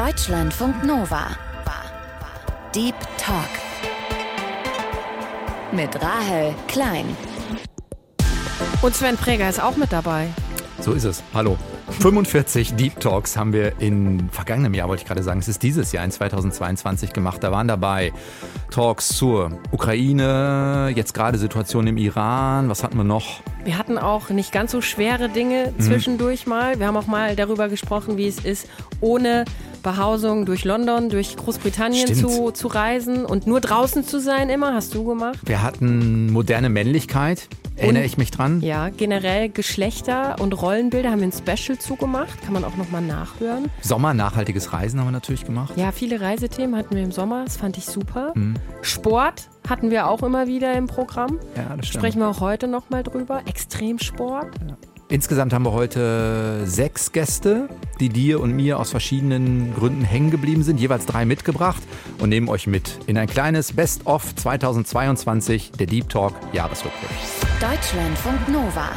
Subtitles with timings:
[0.00, 1.26] Deutschlandfunk Nova.
[2.74, 3.50] Deep Talk.
[5.72, 7.04] Mit Rahel Klein.
[8.80, 10.28] Und Sven Präger ist auch mit dabei.
[10.78, 11.22] So ist es.
[11.34, 11.58] Hallo.
[11.98, 15.92] 45 Deep Talks haben wir in vergangenem Jahr, wollte ich gerade sagen, es ist dieses
[15.92, 17.42] Jahr in 2022 gemacht.
[17.42, 18.14] Da waren dabei
[18.70, 23.42] Talks zur Ukraine, jetzt gerade Situation im Iran, was hatten wir noch?
[23.64, 25.82] Wir hatten auch nicht ganz so schwere Dinge mhm.
[25.82, 26.78] zwischendurch mal.
[26.78, 28.66] Wir haben auch mal darüber gesprochen, wie es ist,
[29.02, 29.44] ohne
[29.80, 34.94] Behausung durch London, durch Großbritannien zu, zu reisen und nur draußen zu sein immer, hast
[34.94, 35.38] du gemacht.
[35.44, 38.60] Wir hatten moderne Männlichkeit, erinnere und, ich mich dran.
[38.60, 43.70] Ja, generell Geschlechter und Rollenbilder haben wir ein Special zugemacht, kann man auch nochmal nachhören.
[43.80, 45.74] Sommer, nachhaltiges Reisen haben wir natürlich gemacht.
[45.76, 48.32] Ja, viele Reisethemen hatten wir im Sommer, das fand ich super.
[48.34, 48.54] Mhm.
[48.82, 51.38] Sport hatten wir auch immer wieder im Programm.
[51.56, 52.02] Ja, das stimmt.
[52.02, 53.42] Sprechen wir auch heute nochmal drüber.
[53.46, 54.48] Extremsport.
[54.66, 54.76] Ja.
[55.10, 60.62] Insgesamt haben wir heute sechs Gäste, die dir und mir aus verschiedenen Gründen hängen geblieben
[60.62, 61.82] sind, jeweils drei mitgebracht
[62.20, 67.10] und nehmen euch mit in ein kleines Best-of 2022 der Deep Talk Jahresrückblick.
[67.60, 68.88] Deutschlandfunk Nova.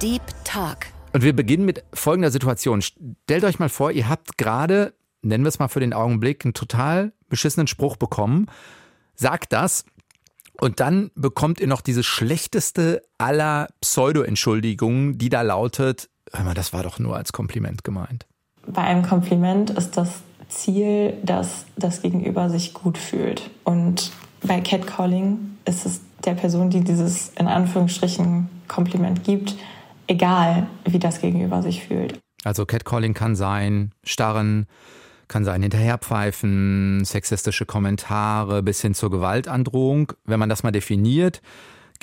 [0.00, 0.86] Deep Talk.
[1.12, 2.80] Und wir beginnen mit folgender Situation.
[2.80, 6.54] Stellt euch mal vor, ihr habt gerade, nennen wir es mal für den Augenblick, einen
[6.54, 8.46] total beschissenen Spruch bekommen.
[9.16, 9.86] Sagt das
[10.60, 16.72] und dann bekommt ihr noch diese schlechteste aller Pseudo-Entschuldigungen, die da lautet, hör mal, das
[16.72, 18.26] war doch nur als Kompliment gemeint.
[18.66, 23.50] Bei einem Kompliment ist das Ziel, dass das Gegenüber sich gut fühlt.
[23.64, 29.56] Und bei Catcalling ist es der Person, die dieses in Anführungsstrichen Kompliment gibt,
[30.06, 32.18] egal, wie das Gegenüber sich fühlt.
[32.44, 34.66] Also Catcalling kann sein, starren,
[35.28, 40.12] kann sein Hinterherpfeifen, sexistische Kommentare bis hin zur Gewaltandrohung.
[40.24, 41.40] Wenn man das mal definiert,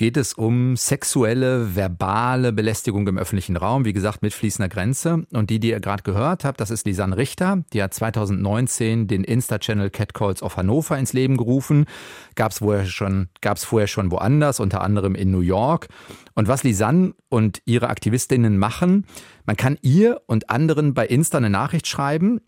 [0.00, 5.26] geht es um sexuelle, verbale Belästigung im öffentlichen Raum, wie gesagt, mit fließender Grenze.
[5.30, 7.64] Und die, die ihr gerade gehört habt, das ist Lisanne Richter.
[7.74, 11.84] Die hat 2019 den Insta-Channel Catcalls of Hannover ins Leben gerufen.
[12.34, 12.86] Gab es vorher,
[13.56, 15.88] vorher schon woanders, unter anderem in New York.
[16.34, 19.04] Und was Lisanne und ihre Aktivistinnen machen,
[19.44, 22.40] man kann ihr und anderen bei Insta eine Nachricht schreiben,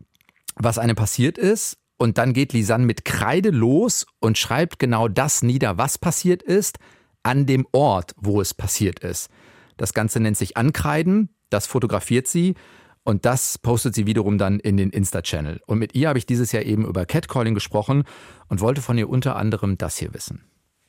[0.55, 1.77] was einem passiert ist.
[1.97, 6.79] Und dann geht Lisanne mit Kreide los und schreibt genau das nieder, was passiert ist,
[7.21, 9.29] an dem Ort, wo es passiert ist.
[9.77, 12.55] Das Ganze nennt sich Ankreiden, das fotografiert sie
[13.03, 15.61] und das postet sie wiederum dann in den Insta-Channel.
[15.65, 18.03] Und mit ihr habe ich dieses Jahr eben über Catcalling gesprochen
[18.47, 20.43] und wollte von ihr unter anderem das hier wissen.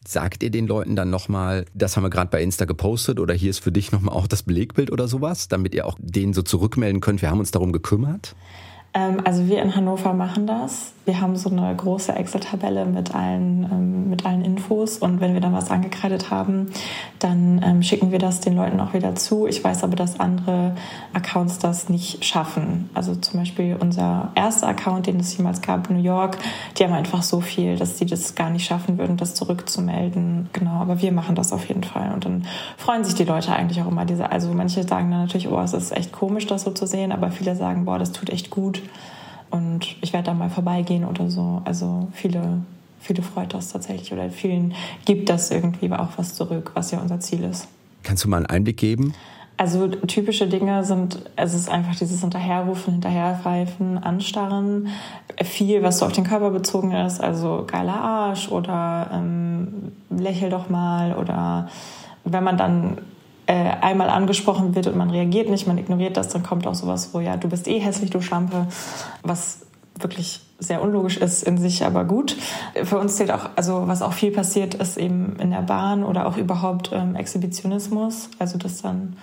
[0.06, 3.50] Sagt ihr den Leuten dann nochmal, das haben wir gerade bei Insta gepostet oder hier
[3.50, 7.00] ist für dich nochmal auch das Belegbild oder sowas, damit ihr auch denen so zurückmelden
[7.00, 8.36] könnt, wir haben uns darum gekümmert?
[8.94, 10.92] Ähm, also wir in Hannover machen das.
[11.04, 15.40] Wir haben so eine große Excel-Tabelle mit allen, ähm, mit allen Infos und wenn wir
[15.40, 16.70] dann was angekreidet haben,
[17.18, 19.46] dann ähm, schicken wir das den Leuten auch wieder zu.
[19.46, 20.74] Ich weiß aber, dass andere
[21.12, 22.88] Accounts das nicht schaffen.
[22.94, 26.38] Also zum Beispiel unser erster Account, den es jemals gab New York,
[26.78, 30.48] die haben einfach so viel, dass sie das gar nicht schaffen würden, das zurückzumelden.
[30.54, 32.46] Genau, aber wir machen das auf jeden Fall und dann
[32.78, 34.06] freuen sich die Leute eigentlich auch immer.
[34.06, 37.12] Diese, also manche sagen dann natürlich, oh, es ist echt komisch, das so zu sehen,
[37.12, 38.83] aber viele sagen, boah, das tut echt gut
[39.50, 41.62] und ich werde da mal vorbeigehen oder so.
[41.64, 42.62] Also viele,
[43.00, 44.74] viele freut das tatsächlich oder vielen
[45.04, 47.68] gibt das irgendwie auch was zurück, was ja unser Ziel ist.
[48.02, 49.14] Kannst du mal einen Einblick geben?
[49.56, 54.88] Also typische Dinge sind, es ist einfach dieses Hinterherrufen, Hinterherpfeifen, Anstarren,
[55.44, 60.68] viel, was so auf den Körper bezogen ist, also geiler Arsch oder ähm, lächel doch
[60.68, 61.68] mal oder
[62.24, 62.98] wenn man dann
[63.46, 67.10] äh, einmal angesprochen wird und man reagiert nicht, man ignoriert das, dann kommt auch sowas,
[67.12, 68.66] wo ja, du bist eh hässlich, du Schlampe,
[69.22, 69.60] was
[69.98, 72.36] wirklich sehr unlogisch ist in sich, aber gut.
[72.84, 76.26] Für uns zählt auch, also was auch viel passiert, ist eben in der Bahn oder
[76.26, 79.16] auch überhaupt ähm, Exhibitionismus, also dass dann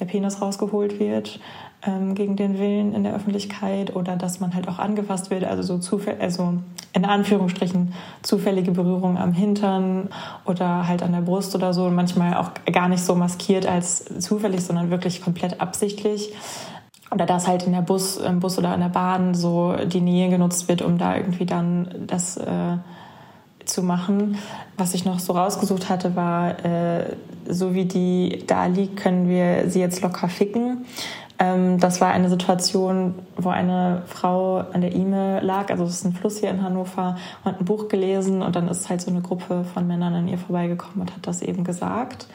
[0.00, 1.40] der Penis rausgeholt wird
[1.84, 5.62] ähm, gegen den Willen in der Öffentlichkeit oder dass man halt auch angefasst wird, also
[5.62, 6.54] so zufällig, also
[6.92, 10.08] in Anführungsstrichen zufällige Berührung am Hintern
[10.44, 14.04] oder halt an der Brust oder so und manchmal auch gar nicht so maskiert als
[14.20, 16.32] zufällig, sondern wirklich komplett absichtlich.
[17.10, 20.30] Oder dass halt in der Bus, im Bus oder in der Bahn so die Nähe
[20.30, 22.78] genutzt wird, um da irgendwie dann das äh,
[23.64, 24.38] zu machen.
[24.76, 27.16] Was ich noch so rausgesucht hatte, war, äh,
[27.48, 30.86] so wie die da liegt, können wir sie jetzt locker ficken.
[31.42, 36.04] Ähm, das war eine Situation, wo eine Frau an der Ime lag, also es ist
[36.04, 39.10] ein Fluss hier in Hannover, und hat ein Buch gelesen und dann ist halt so
[39.10, 42.28] eine Gruppe von Männern an ihr vorbeigekommen und hat das eben gesagt.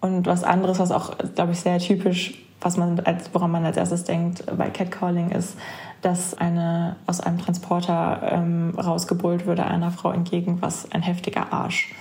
[0.00, 3.76] Und was anderes, was auch, glaube ich, sehr typisch, was man als, woran man als
[3.76, 5.58] erstes denkt bei Catcalling ist,
[6.00, 11.94] dass eine aus einem Transporter ähm, rausgebrüllt würde einer Frau entgegen, was ein heftiger Arsch.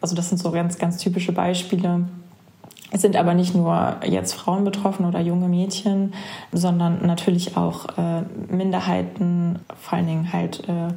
[0.00, 2.04] Also das sind so ganz, ganz typische Beispiele
[2.94, 6.12] Es sind aber nicht nur jetzt Frauen betroffen oder junge Mädchen,
[6.52, 10.68] sondern natürlich auch äh, Minderheiten, vor allen Dingen halt.
[10.68, 10.88] Äh,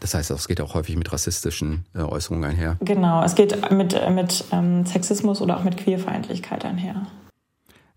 [0.00, 2.76] das heißt, es geht auch häufig mit rassistischen äh, Äußerungen einher.
[2.80, 7.06] Genau, es geht mit, mit ähm, Sexismus oder auch mit Queerfeindlichkeit einher.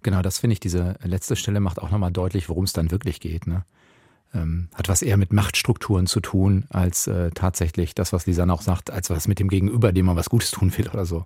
[0.02, 3.20] Genau, das finde ich, diese letzte Stelle macht auch nochmal deutlich, worum es dann wirklich
[3.20, 3.48] geht.
[3.48, 3.66] Ne?
[4.34, 8.62] Ähm, hat was eher mit Machtstrukturen zu tun, als äh, tatsächlich das, was Lisanne auch
[8.62, 11.26] sagt, als was mit dem Gegenüber, dem man was Gutes tun will oder so.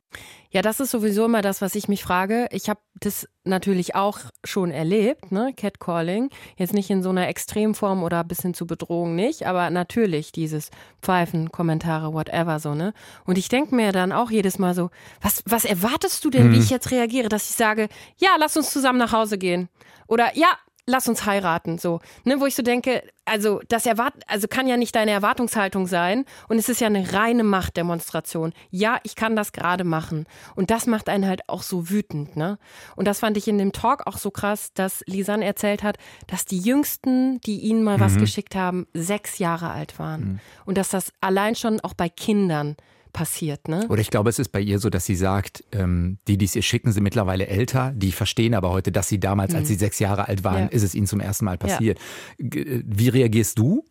[0.50, 2.48] Ja, das ist sowieso immer das, was ich mich frage.
[2.52, 5.54] Ich habe das natürlich auch schon erlebt, ne?
[5.56, 6.30] Catcalling.
[6.58, 10.72] Jetzt nicht in so einer Extremform oder bis hin zu Bedrohung nicht, aber natürlich dieses
[11.02, 12.94] Pfeifen, Kommentare, whatever so, ne?
[13.26, 14.90] Und ich denke mir dann auch jedes Mal so,
[15.22, 16.54] was, was erwartest du denn, mhm.
[16.54, 19.70] wie ich jetzt reagiere, dass ich sage, ja, lass uns zusammen nach Hause gehen.
[20.08, 20.50] Oder ja,
[20.86, 24.78] lass uns heiraten, so, ne, wo ich so denke, also das erwart, also kann ja
[24.78, 28.54] nicht deine Erwartungshaltung sein und es ist ja eine reine Machtdemonstration.
[28.70, 32.60] Ja, ich kann das gerade machen und das macht einen halt auch so wütend, ne?
[32.96, 35.98] Und das fand ich in dem Talk auch so krass, dass Lisanne erzählt hat,
[36.28, 38.02] dass die Jüngsten, die ihnen mal mhm.
[38.02, 40.40] was geschickt haben, sechs Jahre alt waren mhm.
[40.66, 42.76] und dass das allein schon auch bei Kindern
[43.16, 43.70] passiert.
[43.70, 43.88] Ne?
[43.88, 46.56] Oder ich glaube, es ist bei ihr so, dass sie sagt, ähm, die, die es
[46.56, 49.60] ihr schicken, sind mittlerweile älter, die verstehen aber heute, dass sie damals, mhm.
[49.60, 50.68] als sie sechs Jahre alt waren, ja.
[50.68, 51.98] ist es ihnen zum ersten Mal passiert.
[52.38, 52.46] Ja.
[52.62, 53.86] Äh, wie reagierst du?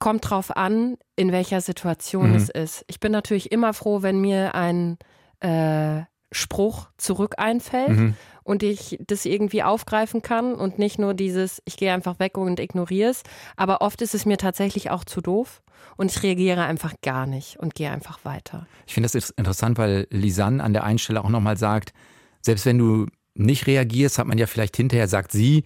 [0.00, 2.36] Kommt drauf an, in welcher Situation mhm.
[2.36, 2.84] es ist.
[2.88, 4.98] Ich bin natürlich immer froh, wenn mir ein
[5.38, 6.02] äh,
[6.32, 8.14] Spruch zurück einfällt mhm.
[8.42, 12.60] und ich das irgendwie aufgreifen kann und nicht nur dieses, ich gehe einfach weg und
[12.60, 13.22] ignoriere es.
[13.56, 15.62] Aber oft ist es mir tatsächlich auch zu doof
[15.96, 18.66] und ich reagiere einfach gar nicht und gehe einfach weiter.
[18.86, 21.92] Ich finde das interessant, weil Lisanne an der einen Stelle auch nochmal sagt,
[22.40, 25.64] selbst wenn du nicht reagierst, hat man ja vielleicht hinterher, sagt sie,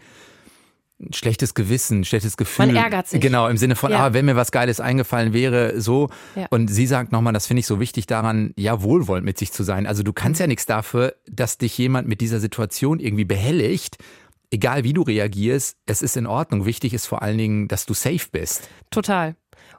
[1.12, 2.66] schlechtes Gewissen, schlechtes Gefühl.
[2.66, 3.20] Man ärgert sich.
[3.20, 4.06] Genau, im Sinne von, ja.
[4.06, 6.08] ah, wenn mir was Geiles eingefallen wäre, so.
[6.34, 6.46] Ja.
[6.50, 9.62] Und sie sagt nochmal, das finde ich so wichtig daran, ja, wohlwollend mit sich zu
[9.62, 9.86] sein.
[9.86, 13.98] Also du kannst ja nichts dafür, dass dich jemand mit dieser Situation irgendwie behelligt.
[14.50, 16.66] Egal wie du reagierst, es ist in Ordnung.
[16.66, 18.68] Wichtig ist vor allen Dingen, dass du safe bist.
[18.90, 19.34] Total.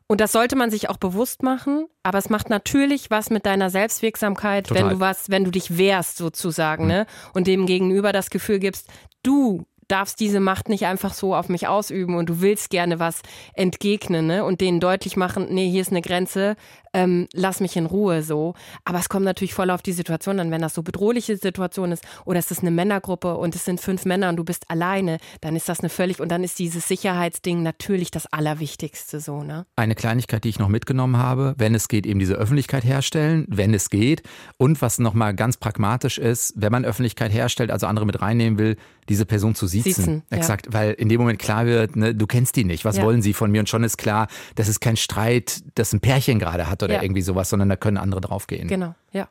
[0.07, 3.69] Und das sollte man sich auch bewusst machen, aber es macht natürlich was mit deiner
[3.69, 4.83] Selbstwirksamkeit, Total.
[4.83, 6.89] wenn du was, wenn du dich wehrst sozusagen, mhm.
[6.89, 7.05] ne?
[7.33, 8.89] Und dem gegenüber das Gefühl gibst,
[9.23, 13.21] du darfst diese Macht nicht einfach so auf mich ausüben und du willst gerne was
[13.53, 14.43] entgegnen ne?
[14.43, 16.55] und denen deutlich machen, nee, hier ist eine Grenze,
[16.93, 18.53] ähm, lass mich in Ruhe so.
[18.85, 22.03] Aber es kommt natürlich voll auf die Situation an, wenn das so bedrohliche Situation ist
[22.25, 25.55] oder es ist eine Männergruppe und es sind fünf Männer und du bist alleine, dann
[25.55, 29.43] ist das eine völlig und dann ist dieses Sicherheitsding natürlich das Allerwichtigste so.
[29.43, 29.65] Ne?
[29.75, 33.73] Eine Kleinigkeit, die ich noch mitgenommen habe, wenn es geht, eben diese Öffentlichkeit herstellen, wenn
[33.73, 34.23] es geht
[34.57, 38.77] und was nochmal ganz pragmatisch ist, wenn man Öffentlichkeit herstellt, also andere mit reinnehmen will,
[39.09, 39.93] diese Person zu siezen.
[39.93, 40.73] siezen Exakt, ja.
[40.73, 43.03] weil in dem Moment klar wird, ne, du kennst die nicht, was ja.
[43.03, 43.59] wollen sie von mir?
[43.59, 47.01] Und schon ist klar, das ist kein Streit, das ein Pärchen gerade hat oder ja.
[47.01, 48.67] irgendwie sowas, sondern da können andere draufgehen.
[48.67, 49.27] Genau, ja.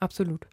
[0.00, 0.46] Absolut.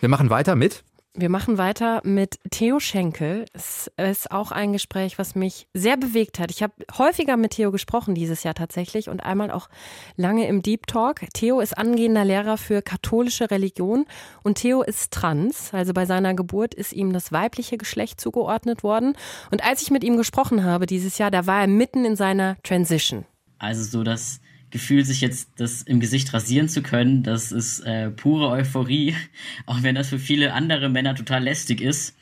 [0.00, 0.84] Wir machen weiter mit
[1.20, 3.46] wir machen weiter mit Theo Schenkel.
[3.52, 6.52] Es ist auch ein Gespräch, was mich sehr bewegt hat.
[6.52, 9.68] Ich habe häufiger mit Theo gesprochen dieses Jahr tatsächlich und einmal auch
[10.16, 11.22] lange im Deep Talk.
[11.34, 14.04] Theo ist angehender Lehrer für katholische Religion
[14.44, 15.74] und Theo ist trans.
[15.74, 19.16] Also bei seiner Geburt ist ihm das weibliche Geschlecht zugeordnet worden.
[19.50, 22.58] Und als ich mit ihm gesprochen habe dieses Jahr, da war er mitten in seiner
[22.62, 23.24] Transition.
[23.58, 24.40] Also so, dass
[24.70, 29.14] Gefühl, sich jetzt das im Gesicht rasieren zu können, das ist äh, pure Euphorie,
[29.66, 32.16] auch wenn das für viele andere Männer total lästig ist.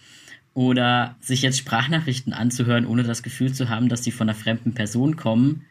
[0.54, 4.72] Oder sich jetzt Sprachnachrichten anzuhören, ohne das Gefühl zu haben, dass sie von einer fremden
[4.72, 5.66] Person kommen.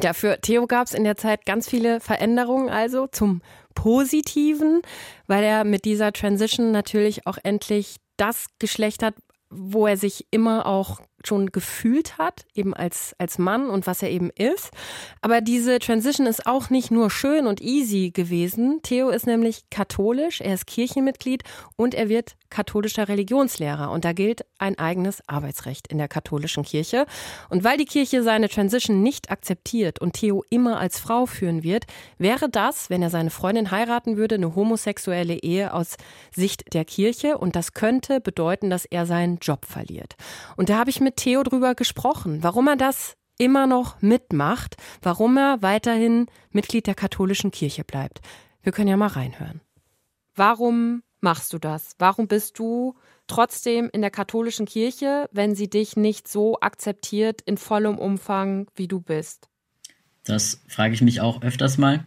[0.00, 3.42] Ja, für Theo gab es in der Zeit ganz viele Veränderungen also zum
[3.74, 4.82] Positiven,
[5.26, 9.14] weil er mit dieser Transition natürlich auch endlich das Geschlecht hat,
[9.50, 14.10] wo er sich immer auch schon gefühlt hat, eben als, als Mann und was er
[14.10, 14.70] eben ist.
[15.20, 18.80] Aber diese Transition ist auch nicht nur schön und easy gewesen.
[18.82, 21.42] Theo ist nämlich katholisch, er ist Kirchenmitglied
[21.76, 23.90] und er wird katholischer Religionslehrer.
[23.90, 27.06] Und da gilt ein eigenes Arbeitsrecht in der katholischen Kirche.
[27.48, 31.84] Und weil die Kirche seine Transition nicht akzeptiert und Theo immer als Frau führen wird,
[32.18, 35.96] wäre das, wenn er seine Freundin heiraten würde, eine homosexuelle Ehe aus
[36.34, 37.38] Sicht der Kirche.
[37.38, 40.14] Und das könnte bedeuten, dass er seinen Job verliert.
[40.56, 45.38] Und da habe ich mit Theo drüber gesprochen, warum er das immer noch mitmacht, warum
[45.38, 48.20] er weiterhin Mitglied der katholischen Kirche bleibt.
[48.62, 49.62] Wir können ja mal reinhören.
[50.34, 51.94] Warum machst du das?
[51.98, 52.94] Warum bist du
[53.26, 58.86] trotzdem in der katholischen Kirche, wenn sie dich nicht so akzeptiert in vollem Umfang, wie
[58.86, 59.48] du bist?
[60.24, 62.04] Das frage ich mich auch öfters mal.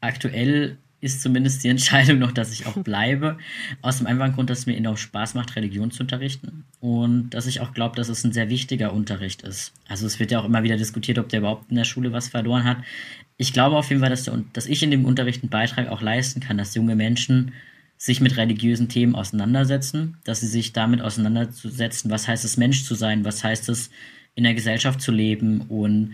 [0.00, 3.36] Aktuell ist zumindest die Entscheidung noch, dass ich auch bleibe.
[3.82, 6.66] Aus dem einfachen Grund, dass es mir enorm Spaß macht, Religion zu unterrichten.
[6.84, 9.72] Und dass ich auch glaube, dass es ein sehr wichtiger Unterricht ist.
[9.88, 12.28] Also es wird ja auch immer wieder diskutiert, ob der überhaupt in der Schule was
[12.28, 12.76] verloren hat.
[13.38, 16.02] Ich glaube auf jeden Fall, dass, der, dass ich in dem Unterricht einen Beitrag auch
[16.02, 17.54] leisten kann, dass junge Menschen
[17.96, 22.94] sich mit religiösen Themen auseinandersetzen, dass sie sich damit auseinanderzusetzen, was heißt es, Mensch zu
[22.94, 23.88] sein, was heißt es,
[24.34, 26.12] in der Gesellschaft zu leben und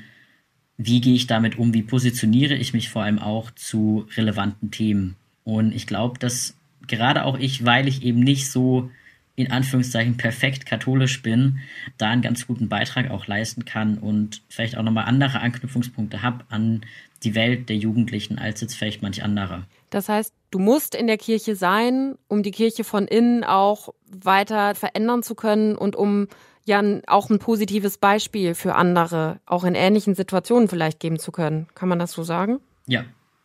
[0.77, 5.17] wie gehe ich damit um, wie positioniere ich mich vor allem auch zu relevanten Themen.
[5.43, 6.55] Und ich glaube, dass
[6.87, 8.89] gerade auch ich, weil ich eben nicht so
[9.37, 11.61] in Anführungszeichen perfekt katholisch bin,
[11.99, 16.45] da einen ganz guten Beitrag auch leisten kann und vielleicht auch nochmal andere Anknüpfungspunkte habe
[16.49, 16.83] an
[17.23, 19.65] die Welt der Jugendlichen als jetzt vielleicht manch andere.
[19.91, 24.75] Das heißt, du musst in der Kirche sein, um die Kirche von innen auch weiter
[24.75, 26.29] verändern zu können und um
[26.65, 31.67] ja auch ein positives Beispiel für andere, auch in ähnlichen Situationen vielleicht geben zu können.
[31.75, 32.61] Kann man das so sagen?
[32.87, 33.05] Ja,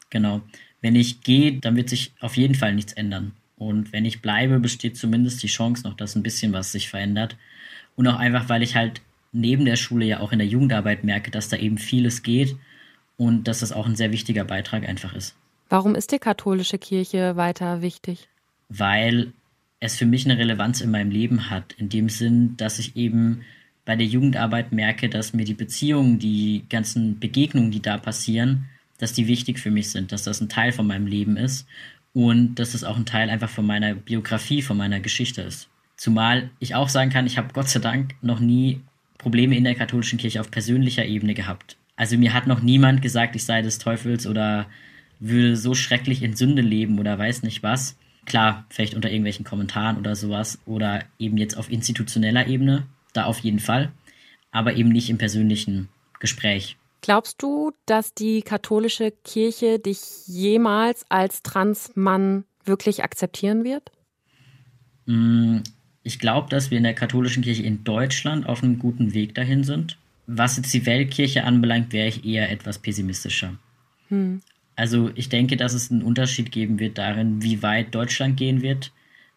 [0.09, 0.41] genau.
[0.81, 3.33] Wenn ich gehe, dann wird sich auf jeden Fall nichts ändern.
[3.57, 7.37] Und wenn ich bleibe, besteht zumindest die Chance noch, dass ein bisschen was sich verändert.
[7.95, 11.31] Und auch einfach, weil ich halt neben der Schule ja auch in der Jugendarbeit merke,
[11.31, 12.55] dass da eben vieles geht
[13.17, 15.35] und dass das auch ein sehr wichtiger Beitrag einfach ist.
[15.69, 18.27] Warum ist die katholische Kirche weiter wichtig?
[18.69, 19.33] Weil
[19.79, 23.41] es für mich eine Relevanz in meinem Leben hat, in dem Sinn, dass ich eben
[23.83, 28.65] bei der Jugendarbeit merke, dass mir die Beziehungen, die ganzen Begegnungen, die da passieren,
[28.97, 31.67] dass die wichtig für mich sind, dass das ein Teil von meinem Leben ist
[32.15, 35.67] und dass es auch ein Teil einfach von meiner Biografie, von meiner Geschichte ist.
[35.97, 38.79] Zumal ich auch sagen kann, ich habe Gott sei Dank noch nie
[39.17, 41.75] Probleme in der katholischen Kirche auf persönlicher Ebene gehabt.
[41.97, 44.67] Also mir hat noch niemand gesagt, ich sei des Teufels oder
[45.19, 47.97] würde so schrecklich in Sünde leben oder weiß nicht was.
[48.25, 53.39] Klar, vielleicht unter irgendwelchen Kommentaren oder sowas oder eben jetzt auf institutioneller Ebene, da auf
[53.39, 53.91] jeden Fall,
[54.51, 56.77] aber eben nicht im persönlichen Gespräch.
[57.05, 63.91] Glaubst du, dass die katholische Kirche dich jemals als Transmann wirklich akzeptieren wird?
[65.05, 65.59] Mm,
[66.01, 69.63] ich glaube, dass wir in der katholischen Kirche in Deutschland auf einem guten Weg dahin
[69.63, 69.99] sind.
[70.25, 73.53] Was jetzt die Weltkirche anbelangt, wäre ich eher etwas pessimistischer.
[74.07, 74.41] Hm.
[74.75, 78.91] Also ich denke, dass es einen Unterschied geben wird darin, wie weit Deutschland gehen wird,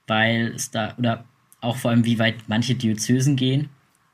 [0.07, 1.27] weil es da, oder
[1.61, 3.69] auch vor allem, wie weit manche Diözesen gehen.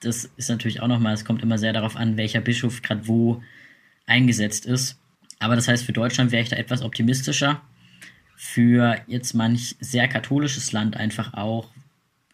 [0.05, 3.43] Das ist natürlich auch nochmal, es kommt immer sehr darauf an, welcher Bischof gerade wo
[4.07, 4.99] eingesetzt ist.
[5.39, 7.61] Aber das heißt, für Deutschland wäre ich da etwas optimistischer.
[8.37, 11.69] Für jetzt manch sehr katholisches Land einfach auch,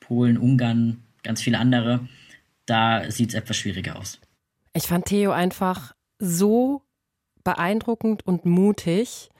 [0.00, 2.08] Polen, Ungarn, ganz viele andere,
[2.66, 4.20] da sieht es etwas schwieriger aus.
[4.72, 6.82] Ich fand Theo einfach so
[7.44, 9.30] beeindruckend und mutig.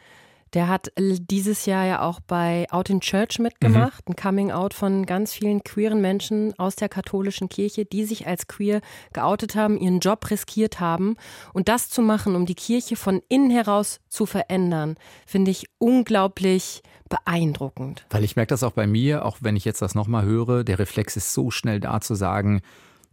[0.53, 4.13] Der hat dieses Jahr ja auch bei Out in Church mitgemacht, mhm.
[4.13, 8.49] ein Coming Out von ganz vielen queeren Menschen aus der katholischen Kirche, die sich als
[8.49, 8.81] queer
[9.13, 11.17] geoutet haben, ihren Job riskiert haben.
[11.53, 16.83] Und das zu machen, um die Kirche von innen heraus zu verändern, finde ich unglaublich
[17.09, 18.07] beeindruckend.
[18.11, 20.79] Weil ich merke das auch bei mir, auch wenn ich jetzt das nochmal höre, der
[20.79, 22.63] Reflex ist so schnell da zu sagen,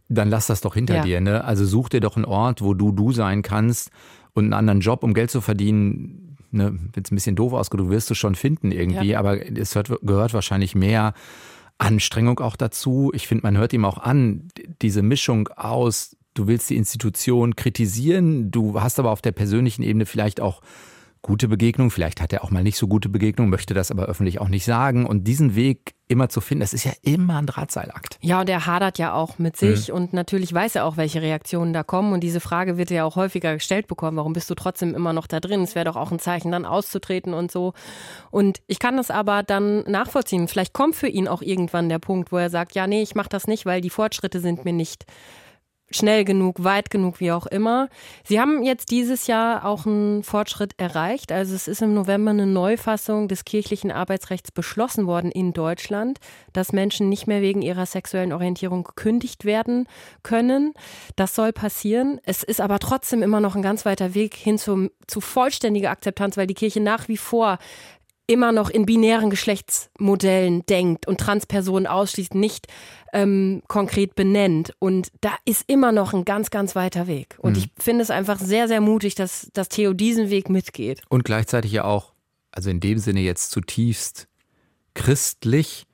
[0.08, 1.02] dann lass das doch hinter ja.
[1.02, 1.20] dir.
[1.20, 1.44] Ne?
[1.44, 3.90] Also such dir doch einen Ort, wo du du sein kannst
[4.32, 7.90] und einen anderen Job, um Geld zu verdienen, ne, wenn es ein bisschen doof ausgedrückt,
[7.90, 9.18] wirst du schon finden irgendwie, ja.
[9.18, 11.14] aber es hört, gehört wahrscheinlich mehr
[11.78, 13.12] Anstrengung auch dazu.
[13.14, 14.48] Ich finde, man hört ihm auch an,
[14.82, 20.06] diese Mischung aus, du willst die Institution kritisieren, du hast aber auf der persönlichen Ebene
[20.06, 20.60] vielleicht auch
[21.22, 24.40] gute Begegnung, vielleicht hat er auch mal nicht so gute Begegnung, möchte das aber öffentlich
[24.40, 25.06] auch nicht sagen.
[25.06, 28.18] Und diesen Weg immer zu finden, das ist ja immer ein Drahtseilakt.
[28.20, 29.94] Ja, und er hadert ja auch mit sich mhm.
[29.94, 32.12] und natürlich weiß er auch, welche Reaktionen da kommen.
[32.12, 35.26] Und diese Frage wird ja auch häufiger gestellt bekommen, warum bist du trotzdem immer noch
[35.26, 35.62] da drin?
[35.62, 37.74] Es wäre doch auch ein Zeichen, dann auszutreten und so.
[38.30, 40.48] Und ich kann das aber dann nachvollziehen.
[40.48, 43.28] Vielleicht kommt für ihn auch irgendwann der Punkt, wo er sagt, ja, nee, ich mache
[43.28, 45.04] das nicht, weil die Fortschritte sind mir nicht
[45.90, 47.88] schnell genug, weit genug, wie auch immer.
[48.24, 51.32] Sie haben jetzt dieses Jahr auch einen Fortschritt erreicht.
[51.32, 56.18] Also es ist im November eine Neufassung des kirchlichen Arbeitsrechts beschlossen worden in Deutschland,
[56.52, 59.88] dass Menschen nicht mehr wegen ihrer sexuellen Orientierung gekündigt werden
[60.22, 60.74] können.
[61.16, 62.20] Das soll passieren.
[62.24, 66.36] Es ist aber trotzdem immer noch ein ganz weiter Weg hin zu, zu vollständiger Akzeptanz,
[66.36, 67.58] weil die Kirche nach wie vor
[68.28, 72.68] immer noch in binären Geschlechtsmodellen denkt und Transpersonen ausschließt, nicht
[73.12, 74.74] ähm, konkret benennt.
[74.78, 77.36] Und da ist immer noch ein ganz, ganz weiter Weg.
[77.40, 77.58] Und mhm.
[77.58, 81.00] ich finde es einfach sehr, sehr mutig, dass, dass Theo diesen Weg mitgeht.
[81.08, 82.12] Und gleichzeitig ja auch,
[82.52, 84.28] also in dem Sinne jetzt zutiefst
[84.94, 85.86] christlich,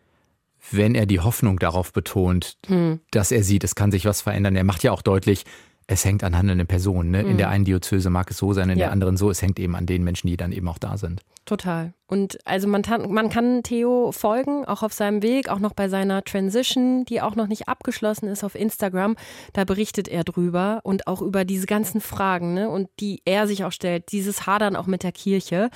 [0.70, 3.00] wenn er die Hoffnung darauf betont, hm.
[3.10, 4.56] dass er sieht, es kann sich was verändern.
[4.56, 5.44] Er macht ja auch deutlich,
[5.86, 7.10] es hängt an handelnden Personen.
[7.10, 7.22] Ne?
[7.22, 7.38] In mhm.
[7.38, 8.86] der einen Diözese mag es so sein, in ja.
[8.86, 9.30] der anderen so.
[9.30, 11.20] Es hängt eben an den Menschen, die dann eben auch da sind.
[11.44, 11.92] Total.
[12.06, 16.24] Und also man, man kann Theo folgen, auch auf seinem Weg, auch noch bei seiner
[16.24, 19.16] Transition, die auch noch nicht abgeschlossen ist auf Instagram.
[19.52, 22.70] Da berichtet er drüber und auch über diese ganzen Fragen, ne?
[22.70, 25.68] Und die er sich auch stellt, dieses Hadern auch mit der Kirche,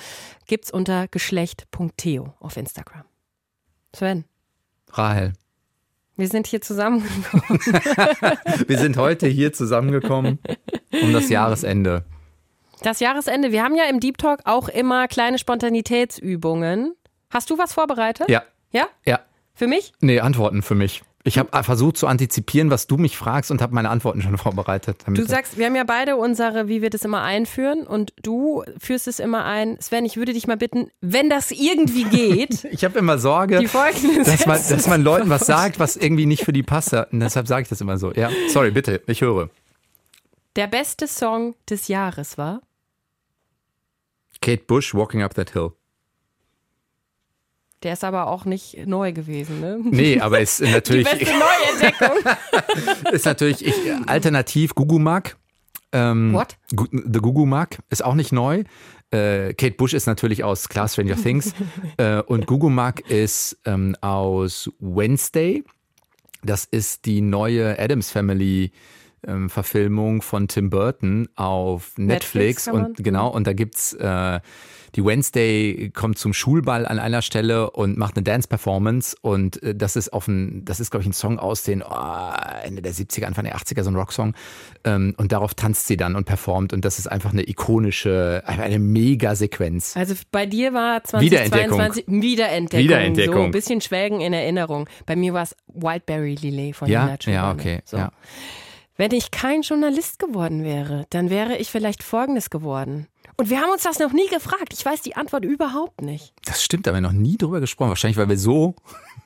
[0.47, 3.03] gibt's unter geschlecht.theo auf Instagram.
[3.93, 4.25] Sven.
[4.91, 5.33] Rahel.
[6.19, 7.59] Wir sind hier zusammengekommen.
[8.67, 10.39] wir sind heute hier zusammengekommen
[11.01, 12.03] um das Jahresende.
[12.83, 13.53] Das Jahresende.
[13.53, 16.93] Wir haben ja im Deep Talk auch immer kleine Spontanitätsübungen.
[17.29, 18.29] Hast du was vorbereitet?
[18.29, 18.43] Ja.
[18.73, 18.87] Ja?
[19.05, 19.21] Ja.
[19.53, 19.93] Für mich?
[20.01, 21.03] Nee, Antworten für mich.
[21.29, 24.97] Ich habe versucht zu antizipieren, was du mich fragst und habe meine Antworten schon vorbereitet.
[25.05, 29.07] Du sagst, wir haben ja beide unsere, wie wir das immer einführen und du führst
[29.07, 29.79] es immer ein.
[29.79, 32.63] Sven, ich würde dich mal bitten, wenn das irgendwie geht.
[32.71, 36.51] ich habe immer Sorge, dass, man, dass man Leuten was sagt, was irgendwie nicht für
[36.53, 36.93] die passt.
[36.93, 38.11] Und deshalb sage ich das immer so.
[38.11, 39.51] Ja, sorry, bitte, ich höre.
[40.55, 42.61] Der beste Song des Jahres war?
[44.41, 45.73] Kate Bush, Walking Up That Hill.
[47.83, 49.79] Der ist aber auch nicht neu gewesen, ne?
[49.81, 51.07] Nee, aber ist natürlich.
[51.07, 53.11] Die beste Neuentdeckung.
[53.13, 55.37] ist natürlich ich, alternativ Gugumak.
[55.91, 56.57] Ähm, What?
[56.71, 58.63] The Gugumak ist auch nicht neu.
[59.11, 61.53] Äh, Kate Bush ist natürlich aus Class Stranger Things.
[61.97, 65.63] äh, und Gugumak ist ähm, aus Wednesday.
[66.43, 68.71] Das ist die neue Adams Family.
[69.27, 74.39] Ähm, Verfilmung von Tim Burton auf Netflix, Netflix und genau und da gibt's äh,
[74.95, 79.95] die Wednesday kommt zum Schulball an einer Stelle und macht eine Dance-Performance und äh, das
[79.95, 82.31] ist auf ein, das ist, glaube ich, ein Song aus den oh,
[82.63, 84.33] Ende der 70er, Anfang der 80er, so ein Rocksong.
[84.83, 88.79] Ähm, und darauf tanzt sie dann und performt und das ist einfach eine ikonische, eine
[88.79, 89.95] mega Sequenz.
[89.95, 92.21] Also bei dir war 2022 Wiederentdeckung.
[92.21, 92.83] Wiederentdeckung.
[92.83, 93.35] Wiederentdeckung.
[93.35, 94.89] So ein bisschen Schwelgen in Erinnerung.
[95.05, 97.05] Bei mir war es Wildberry Lillet von ja?
[97.05, 97.81] Nina Ja, okay.
[97.85, 97.97] So.
[97.97, 98.11] Ja.
[98.99, 103.07] Wenn ich kein Journalist geworden wäre, dann wäre ich vielleicht Folgendes geworden.
[103.39, 104.73] Und wir haben uns das noch nie gefragt.
[104.73, 106.33] Ich weiß die Antwort überhaupt nicht.
[106.43, 107.87] Das stimmt, da haben wir noch nie drüber gesprochen.
[107.87, 108.75] Wahrscheinlich, weil wir so.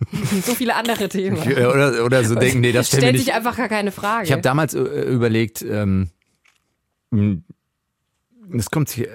[0.46, 1.38] so viele andere Themen.
[1.42, 4.26] oder, oder so denken, nee, das stellt Stellt sich einfach gar keine Frage.
[4.26, 6.12] Ich habe damals äh, überlegt, ähm,
[7.10, 7.44] hm,
[8.50, 9.08] das kommt, äh,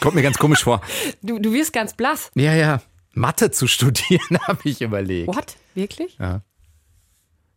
[0.00, 0.80] kommt mir ganz komisch vor.
[1.22, 2.30] Du, du wirst ganz blass.
[2.36, 2.80] Ja, ja.
[3.12, 5.26] Mathe zu studieren, habe ich überlegt.
[5.26, 5.56] What?
[5.74, 6.18] Wirklich?
[6.20, 6.42] Ja.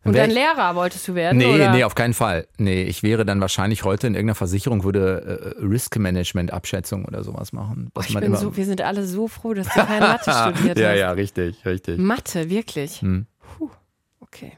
[0.04, 1.38] Und dann Lehrer wolltest du werden?
[1.38, 1.72] Nee, oder?
[1.72, 2.46] nee, auf keinen Fall.
[2.58, 7.24] Nee, ich wäre dann wahrscheinlich heute in irgendeiner Versicherung, würde äh, Risk Management Abschätzung oder
[7.24, 7.90] sowas machen.
[7.94, 10.88] Oh, ich bin so, wir sind alle so froh, dass du keine Mathe studiert ja,
[10.88, 10.94] hast.
[10.94, 11.98] Ja, ja, richtig, richtig.
[11.98, 13.00] Mathe, wirklich?
[13.00, 13.26] Hm.
[13.56, 13.70] Puh,
[14.20, 14.52] okay.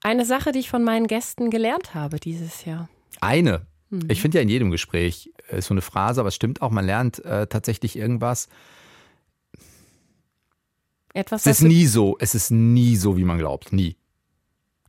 [0.00, 2.88] Eine Sache, die ich von meinen Gästen gelernt habe dieses Jahr.
[3.20, 3.66] Eine?
[3.90, 4.02] Hm.
[4.08, 6.70] Ich finde ja in jedem Gespräch äh, ist so eine Phrase, aber es stimmt auch,
[6.70, 8.48] man lernt äh, tatsächlich irgendwas.
[11.14, 13.96] Etwas, es ist nie so, es ist nie so, wie man glaubt, nie.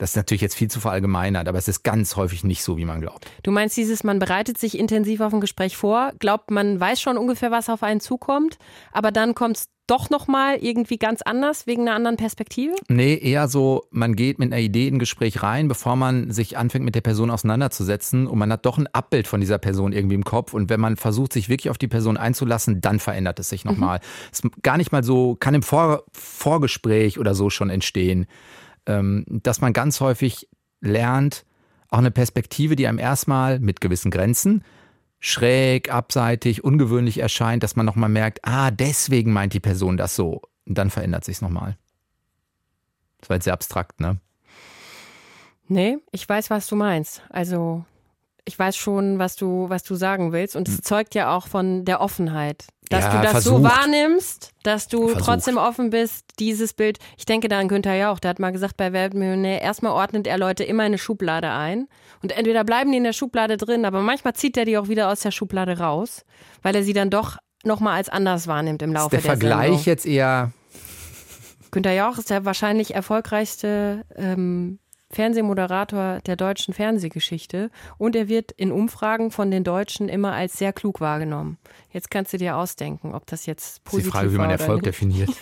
[0.04, 2.84] Das ist natürlich jetzt viel zu verallgemeinert, aber es ist ganz häufig nicht so, wie
[2.84, 3.26] man glaubt.
[3.42, 7.18] Du meinst dieses, man bereitet sich intensiv auf ein Gespräch vor, glaubt, man weiß schon
[7.18, 8.58] ungefähr, was auf einen zukommt,
[8.92, 12.76] aber dann kommt es doch nochmal irgendwie ganz anders, wegen einer anderen Perspektive?
[12.90, 16.58] Nee, eher so, man geht mit einer Idee in ein Gespräch rein, bevor man sich
[16.58, 20.16] anfängt, mit der Person auseinanderzusetzen und man hat doch ein Abbild von dieser Person irgendwie
[20.16, 23.48] im Kopf und wenn man versucht, sich wirklich auf die Person einzulassen, dann verändert es
[23.48, 24.00] sich nochmal.
[24.00, 24.32] Mhm.
[24.34, 28.28] Ist gar nicht mal so, kann im Vor Vorgespräch oder so schon entstehen.
[28.86, 30.50] Ähm, dass man ganz häufig
[30.82, 31.46] lernt,
[31.90, 34.64] auch eine Perspektive, die einem erstmal mit gewissen Grenzen
[35.20, 40.42] schräg, abseitig, ungewöhnlich erscheint, dass man nochmal merkt, ah, deswegen meint die Person das so.
[40.66, 41.78] Und dann verändert sich nochmal.
[43.20, 44.20] Das war jetzt sehr abstrakt, ne?
[45.70, 47.22] Nee, ich weiß, was du meinst.
[47.30, 47.86] Also
[48.46, 50.56] ich weiß schon, was du, was du sagen willst.
[50.56, 50.84] Und es hm.
[50.84, 52.66] zeugt ja auch von der Offenheit.
[52.90, 53.56] Dass ja, du das versucht.
[53.56, 55.26] so wahrnimmst, dass du versucht.
[55.26, 57.00] trotzdem offen bist, dieses Bild.
[57.18, 60.38] Ich denke da an Günther Jauch, der hat mal gesagt, bei Weltmillionär, erstmal ordnet er
[60.38, 61.88] Leute immer in eine Schublade ein.
[62.22, 65.10] Und entweder bleiben die in der Schublade drin, aber manchmal zieht er die auch wieder
[65.10, 66.26] aus der Schublade raus,
[66.62, 69.68] weil er sie dann doch nochmal als anders wahrnimmt im Laufe ist der, der Vergleich
[69.68, 69.86] Sendung.
[69.86, 70.52] jetzt eher.
[71.72, 74.80] Günther Jauch ist der wahrscheinlich erfolgreichste ähm,
[75.14, 80.74] Fernsehmoderator der deutschen Fernsehgeschichte und er wird in Umfragen von den Deutschen immer als sehr
[80.74, 81.58] klug wahrgenommen.
[81.92, 84.14] Jetzt kannst du dir ausdenken, ob das jetzt positiv ist.
[84.14, 84.88] Die Frage, wie man Erfolg nicht.
[84.88, 85.30] definiert.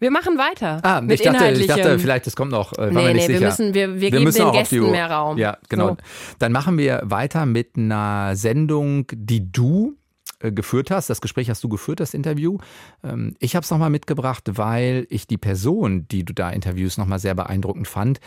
[0.00, 0.80] Wir machen weiter.
[0.82, 2.72] Ah, mit ich, dachte, ich dachte, vielleicht, das kommt noch.
[2.78, 5.36] Äh, nee, nee, wir müssen, wir, wir, wir geben den Gästen mehr Raum.
[5.36, 5.88] Ja, genau.
[5.88, 5.96] So.
[6.38, 9.98] Dann machen wir weiter mit einer Sendung, die du
[10.40, 11.10] geführt hast.
[11.10, 12.58] Das Gespräch hast du geführt, das Interview.
[13.04, 17.18] Ähm, ich habe es nochmal mitgebracht, weil ich die Person, die du da interviewst, nochmal
[17.18, 18.20] sehr beeindruckend fand,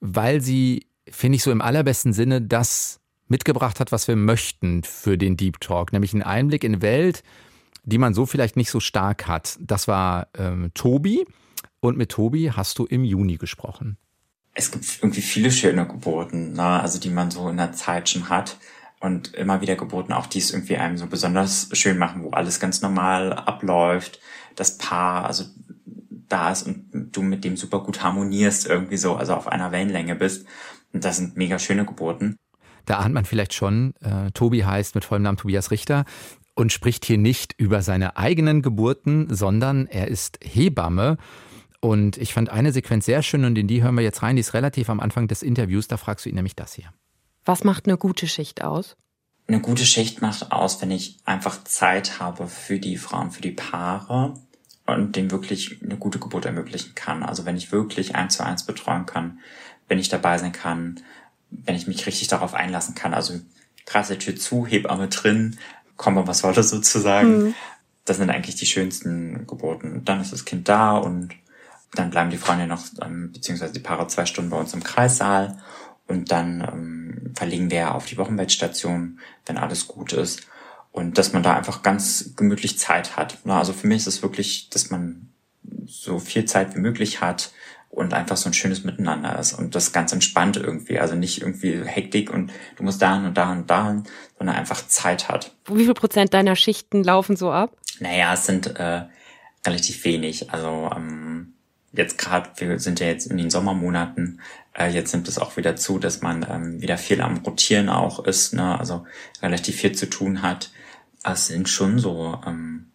[0.00, 5.16] weil sie, finde ich, so im allerbesten Sinne das mitgebracht hat, was wir möchten für
[5.16, 7.22] den Deep Talk, nämlich einen Einblick in Welt,
[7.84, 9.58] die man so vielleicht nicht so stark hat.
[9.60, 11.24] Das war ähm, Tobi
[11.80, 13.96] und mit Tobi hast du im Juni gesprochen.
[14.54, 16.80] Es gibt irgendwie viele schöne Geburten, ne?
[16.80, 18.56] also die man so in der Zeit schon hat
[19.00, 22.60] und immer wieder geboten, auch die es irgendwie einem so besonders schön machen, wo alles
[22.60, 24.20] ganz normal abläuft,
[24.56, 25.44] das Paar, also
[26.28, 30.14] da ist und du mit dem super gut harmonierst irgendwie so, also auf einer Wellenlänge
[30.14, 30.46] bist.
[30.92, 32.36] Und das sind mega schöne Geburten.
[32.86, 36.04] Da ahnt man vielleicht schon, äh, Tobi heißt mit vollem Namen Tobias Richter
[36.54, 41.18] und spricht hier nicht über seine eigenen Geburten, sondern er ist Hebamme.
[41.80, 44.36] Und ich fand eine Sequenz sehr schön und in die hören wir jetzt rein.
[44.36, 45.86] Die ist relativ am Anfang des Interviews.
[45.86, 46.92] Da fragst du ihn nämlich das hier.
[47.48, 48.94] Was macht eine gute Schicht aus?
[49.48, 53.52] eine gute Schicht macht aus, wenn ich einfach Zeit habe für die Frauen, für die
[53.52, 54.34] Paare
[54.86, 57.22] und dem wirklich eine gute Geburt ermöglichen kann.
[57.22, 59.38] Also wenn ich wirklich eins zu eins betreuen kann,
[59.88, 61.00] wenn ich dabei sein kann,
[61.50, 63.14] wenn ich mich richtig darauf einlassen kann.
[63.14, 63.40] Also
[63.86, 65.58] krasse Tür zu, Hebamme drin,
[65.96, 67.44] komme was wolle sozusagen.
[67.44, 67.54] Mhm.
[68.04, 70.04] Das sind eigentlich die schönsten Geburten.
[70.04, 71.34] Dann ist das Kind da und
[71.94, 74.84] dann bleiben die Frauen ja noch, ähm, beziehungsweise die Paare zwei Stunden bei uns im
[74.84, 75.58] Kreissaal
[76.08, 80.46] und dann ähm, verlegen wir auf die Wochenbettstation, wenn alles gut ist.
[80.90, 83.38] Und dass man da einfach ganz gemütlich Zeit hat.
[83.46, 85.28] Also für mich ist es wirklich, dass man
[85.86, 87.52] so viel Zeit wie möglich hat
[87.90, 90.98] und einfach so ein schönes Miteinander ist und das ganz entspannt irgendwie.
[90.98, 94.04] Also nicht irgendwie Hektik und du musst dahin und dahin und dahin,
[94.38, 95.54] sondern einfach Zeit hat.
[95.66, 97.76] Wie viel Prozent deiner Schichten laufen so ab?
[98.00, 99.04] Naja, es sind äh,
[99.66, 100.50] relativ wenig.
[100.52, 101.54] Also ähm,
[101.92, 104.40] jetzt gerade, wir sind ja jetzt in den Sommermonaten,
[104.78, 108.24] äh, jetzt nimmt es auch wieder zu, dass man ähm, wieder viel am Rotieren auch
[108.24, 108.78] ist, ne?
[108.78, 109.04] also
[109.42, 110.70] relativ viel zu tun hat.
[111.24, 112.86] Es sind schon so ähm,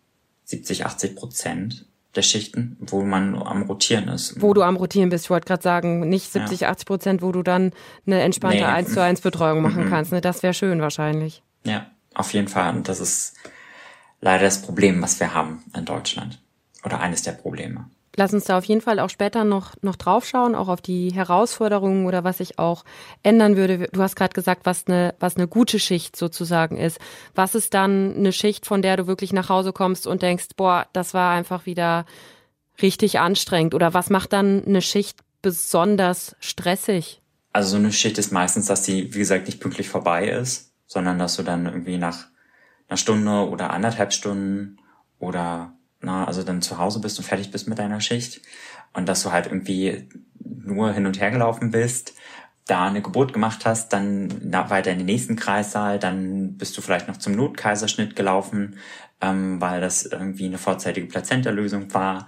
[0.46, 4.42] 70, 80 Prozent der Schichten, wo man am Rotieren ist.
[4.42, 6.70] Wo du am Rotieren bist, ich wollte gerade sagen, nicht 70, ja.
[6.70, 7.72] 80 Prozent, wo du dann
[8.06, 8.64] eine entspannte nee.
[8.64, 9.90] 1 zu 1 Betreuung machen mhm.
[9.90, 10.12] kannst.
[10.12, 10.22] Ne?
[10.22, 11.44] Das wäre schön wahrscheinlich.
[11.66, 12.76] Ja, auf jeden Fall.
[12.76, 13.36] Und das ist
[14.22, 16.40] leider das Problem, was wir haben in Deutschland.
[16.86, 20.56] Oder eines der Probleme lass uns da auf jeden Fall auch später noch, noch draufschauen,
[20.56, 22.84] auch auf die Herausforderungen oder was sich auch
[23.24, 23.88] ändern würde.
[23.92, 27.00] Du hast gerade gesagt, was eine, was eine gute Schicht sozusagen ist.
[27.36, 30.88] Was ist dann eine Schicht, von der du wirklich nach Hause kommst und denkst, boah,
[30.94, 32.06] das war einfach wieder
[32.82, 33.74] richtig anstrengend?
[33.74, 37.22] Oder was macht dann eine Schicht besonders stressig?
[37.52, 41.20] Also so eine Schicht ist meistens, dass die, wie gesagt, nicht pünktlich vorbei ist, sondern
[41.20, 42.28] dass du dann irgendwie nach
[42.88, 44.78] einer Stunde oder anderthalb Stunden
[45.20, 45.73] oder
[46.04, 48.42] na, also dann zu Hause bist und fertig bist mit deiner Schicht
[48.94, 50.08] und dass du halt irgendwie
[50.44, 52.14] nur hin und her gelaufen bist,
[52.66, 57.08] da eine Geburt gemacht hast, dann weiter in den nächsten Kreissaal, dann bist du vielleicht
[57.08, 58.78] noch zum Notkaiserschnitt gelaufen,
[59.22, 62.28] ähm, weil das irgendwie eine vorzeitige Plazenterlösung war.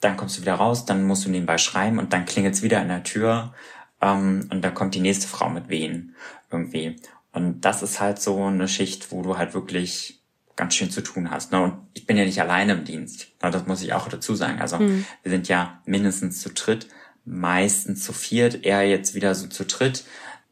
[0.00, 2.88] Dann kommst du wieder raus, dann musst du nebenbei schreiben und dann klingelt's wieder an
[2.88, 3.54] der Tür
[4.00, 6.14] ähm, und da kommt die nächste Frau mit Wehen
[6.50, 6.96] irgendwie.
[7.32, 10.23] Und das ist halt so eine Schicht, wo du halt wirklich
[10.56, 11.52] ganz schön zu tun hast.
[11.52, 11.62] Ne?
[11.62, 13.28] Und ich bin ja nicht alleine im Dienst.
[13.42, 13.50] Ne?
[13.50, 14.60] Das muss ich auch dazu sagen.
[14.60, 15.04] Also mhm.
[15.22, 16.88] wir sind ja mindestens zu dritt,
[17.24, 20.04] meistens zu viert, eher jetzt wieder so zu dritt.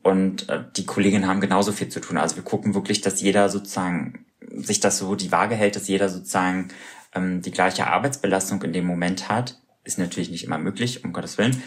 [0.03, 2.19] Und äh, die Kolleginnen haben genauso viel zu tun.
[2.19, 6.09] Also wir gucken wirklich, dass jeder sozusagen sich das so die Waage hält, dass jeder
[6.09, 6.69] sozusagen
[7.15, 9.61] ähm, die gleiche Arbeitsbelastung in dem Moment hat.
[9.85, 11.63] Ist natürlich nicht immer möglich, um Gottes Willen.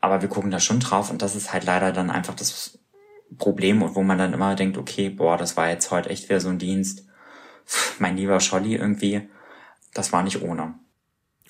[0.00, 2.78] Aber wir gucken da schon drauf und das ist halt leider dann einfach das
[3.38, 6.40] Problem und wo man dann immer denkt, okay, boah, das war jetzt heute echt wieder
[6.40, 7.06] so ein Dienst
[7.98, 9.28] mein lieber Scholli irgendwie,
[9.92, 10.74] das war nicht ohne.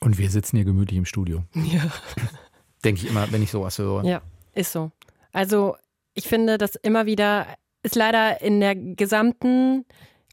[0.01, 1.45] Und wir sitzen hier gemütlich im Studio.
[1.55, 1.91] Ja.
[2.85, 4.05] Denke ich immer, wenn ich sowas höre.
[4.05, 4.21] Ja,
[4.55, 4.91] ist so.
[5.33, 5.77] Also
[6.13, 7.47] ich finde, dass immer wieder
[7.83, 9.85] ist leider in der gesamten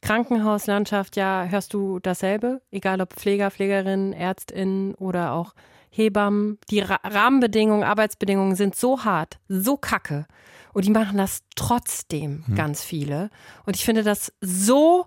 [0.02, 5.54] Krankenhauslandschaft ja, hörst du dasselbe, egal ob Pfleger, Pflegerinnen, Ärztinnen oder auch
[5.92, 6.58] Hebammen.
[6.70, 10.26] Die Ra Rahmenbedingungen, Arbeitsbedingungen sind so hart, so kacke.
[10.74, 12.56] Und die machen das trotzdem hm.
[12.56, 13.30] ganz viele.
[13.66, 15.06] Und ich finde das so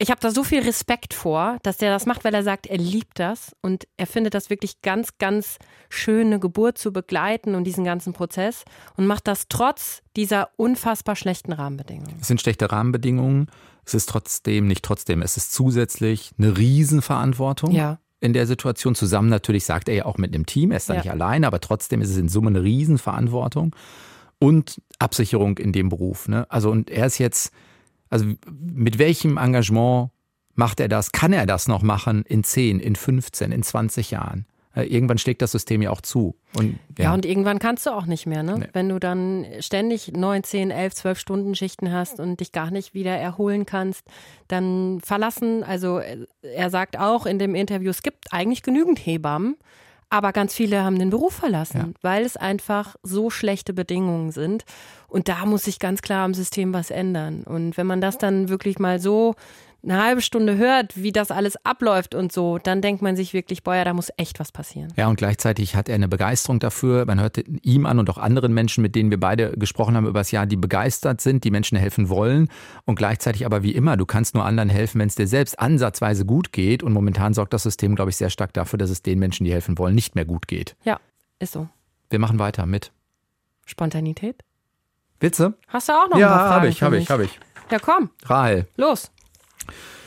[0.00, 2.78] ich habe da so viel Respekt vor, dass der das macht, weil er sagt, er
[2.78, 5.58] liebt das und er findet das wirklich ganz, ganz
[5.88, 8.64] schöne Geburt zu begleiten und diesen ganzen Prozess
[8.96, 12.16] und macht das trotz dieser unfassbar schlechten Rahmenbedingungen.
[12.20, 13.50] Es sind schlechte Rahmenbedingungen.
[13.84, 17.72] Es ist trotzdem, nicht trotzdem, es ist zusätzlich eine Riesenverantwortung.
[17.72, 17.98] Ja.
[18.20, 20.94] In der Situation zusammen natürlich sagt er ja auch mit einem Team, er ist da
[20.94, 21.00] ja.
[21.00, 23.74] nicht alleine, aber trotzdem ist es in Summe eine Riesenverantwortung
[24.38, 26.28] und Absicherung in dem Beruf.
[26.28, 26.46] Ne?
[26.50, 27.52] Also und er ist jetzt
[28.10, 30.10] also mit welchem Engagement
[30.54, 31.12] macht er das?
[31.12, 34.46] Kann er das noch machen in 10, in 15, in 20 Jahren?
[34.74, 36.36] Äh, irgendwann schlägt das System ja auch zu.
[36.54, 37.04] Und, ja.
[37.04, 38.58] ja und irgendwann kannst du auch nicht mehr, ne?
[38.58, 38.68] Nee.
[38.72, 42.94] Wenn du dann ständig 9, 10, 11, 12 Stunden Schichten hast und dich gar nicht
[42.94, 44.04] wieder erholen kannst,
[44.46, 49.56] dann verlassen, also äh, er sagt auch in dem Interview, es gibt eigentlich genügend Hebammen,
[50.10, 51.88] aber ganz viele haben den Beruf verlassen, ja.
[52.02, 54.64] weil es einfach so schlechte Bedingungen sind.
[55.06, 57.44] Und da muss sich ganz klar am System was ändern.
[57.44, 59.34] Und wenn man das dann wirklich mal so
[59.82, 63.62] eine halbe Stunde hört, wie das alles abläuft und so, dann denkt man sich wirklich,
[63.62, 64.92] boah, ja, da muss echt was passieren.
[64.96, 67.06] Ja, und gleichzeitig hat er eine Begeisterung dafür.
[67.06, 70.20] Man hört ihm an und auch anderen Menschen, mit denen wir beide gesprochen haben über
[70.20, 72.48] das Jahr, die begeistert sind, die Menschen helfen wollen.
[72.86, 76.26] Und gleichzeitig aber wie immer, du kannst nur anderen helfen, wenn es dir selbst ansatzweise
[76.26, 76.82] gut geht.
[76.82, 79.52] Und momentan sorgt das System, glaube ich, sehr stark dafür, dass es den Menschen, die
[79.52, 80.74] helfen wollen, nicht mehr gut geht.
[80.84, 80.98] Ja,
[81.38, 81.68] ist so.
[82.10, 82.90] Wir machen weiter mit
[83.64, 84.42] Spontanität.
[85.20, 85.54] Witze?
[85.68, 86.52] Hast du auch noch ja, ein paar Fragen?
[86.52, 87.40] Ja, habe ich, habe ich, habe ich.
[87.70, 88.10] Ja, komm.
[88.24, 88.66] Rahel.
[88.76, 89.10] Los.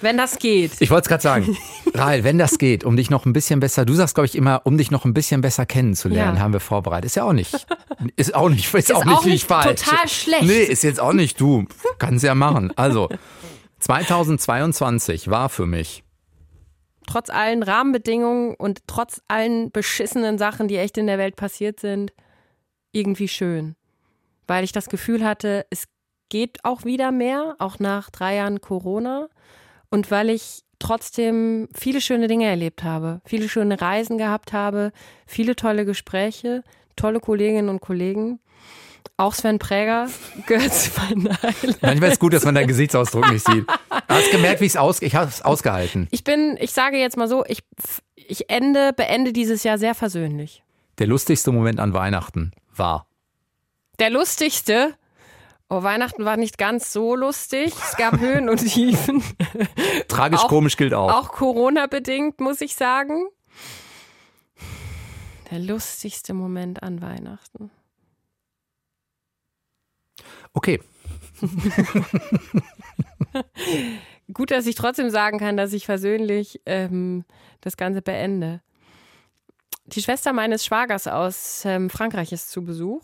[0.02, 0.72] Wenn das geht.
[0.80, 1.58] Ich wollte es gerade sagen.
[1.94, 4.62] Rahel, wenn das geht, um dich noch ein bisschen besser, du sagst, glaube ich, immer,
[4.66, 6.42] um dich noch ein bisschen besser kennenzulernen, Ja.
[6.42, 7.06] haben wir vorbereitet.
[7.06, 7.54] Ist ja auch nicht,
[8.16, 9.82] ist auch nicht, ist, auch Ist nicht, auch nicht nicht falsch.
[9.84, 10.44] total schlecht.
[10.44, 11.66] Nee, ist jetzt auch nicht du.
[12.00, 12.72] Kannst ja machen.
[12.76, 13.10] Also,
[13.80, 16.04] 2022 war für mich
[17.08, 22.14] Trotz allen Rahmenbedingungen und trotz allen beschissenen Sachen, die echt in der Welt passiert sind,
[22.92, 23.76] irgendwie schön.
[24.48, 25.86] Weil ich das Gefühl hatte, es
[26.32, 29.28] geht auch wieder mehr, auch nach drei Jahren Corona.
[29.92, 34.94] Und weil ich trotzdem viele schöne Dinge erlebt habe, viele schöne Reisen gehabt habe,
[35.28, 36.64] viele tolle Gespräche,
[36.96, 38.40] tolle Kolleginnen und Kollegen.
[39.18, 40.08] Auch Sven Präger
[40.48, 41.82] gehört zu meinen Highlights.
[41.82, 43.66] Manchmal ist es gut, dass man deinen Gesichtsausdruck nicht sieht.
[44.08, 46.08] Hast gemerkt, wie ich es aus, ich habe es ausgehalten.
[46.12, 47.60] Ich bin, ich sage jetzt mal so, ich,
[48.16, 50.64] ich ende, beende dieses Jahr sehr versöhnlich.
[50.98, 53.06] Der lustigste Moment an Weihnachten war.
[54.00, 54.96] Der lustigste.
[55.74, 57.74] Oh, Weihnachten war nicht ganz so lustig.
[57.74, 59.24] Es gab Höhen und Tiefen.
[60.10, 61.10] Tragisch Auch- komisch gilt auch.
[61.10, 63.26] Auch Corona-bedingt, muss ich sagen.
[65.50, 67.72] Der lustigste Moment an Weihnachten.
[70.52, 70.82] Okay,
[74.34, 77.24] Gut, dass ich trotzdem sagen kann, dass ich versöhnlich ähm,
[77.62, 78.62] das Ganze beende.
[79.86, 83.02] Die Schwester meines Schwagers aus ähm, Frankreich ist zu Besuch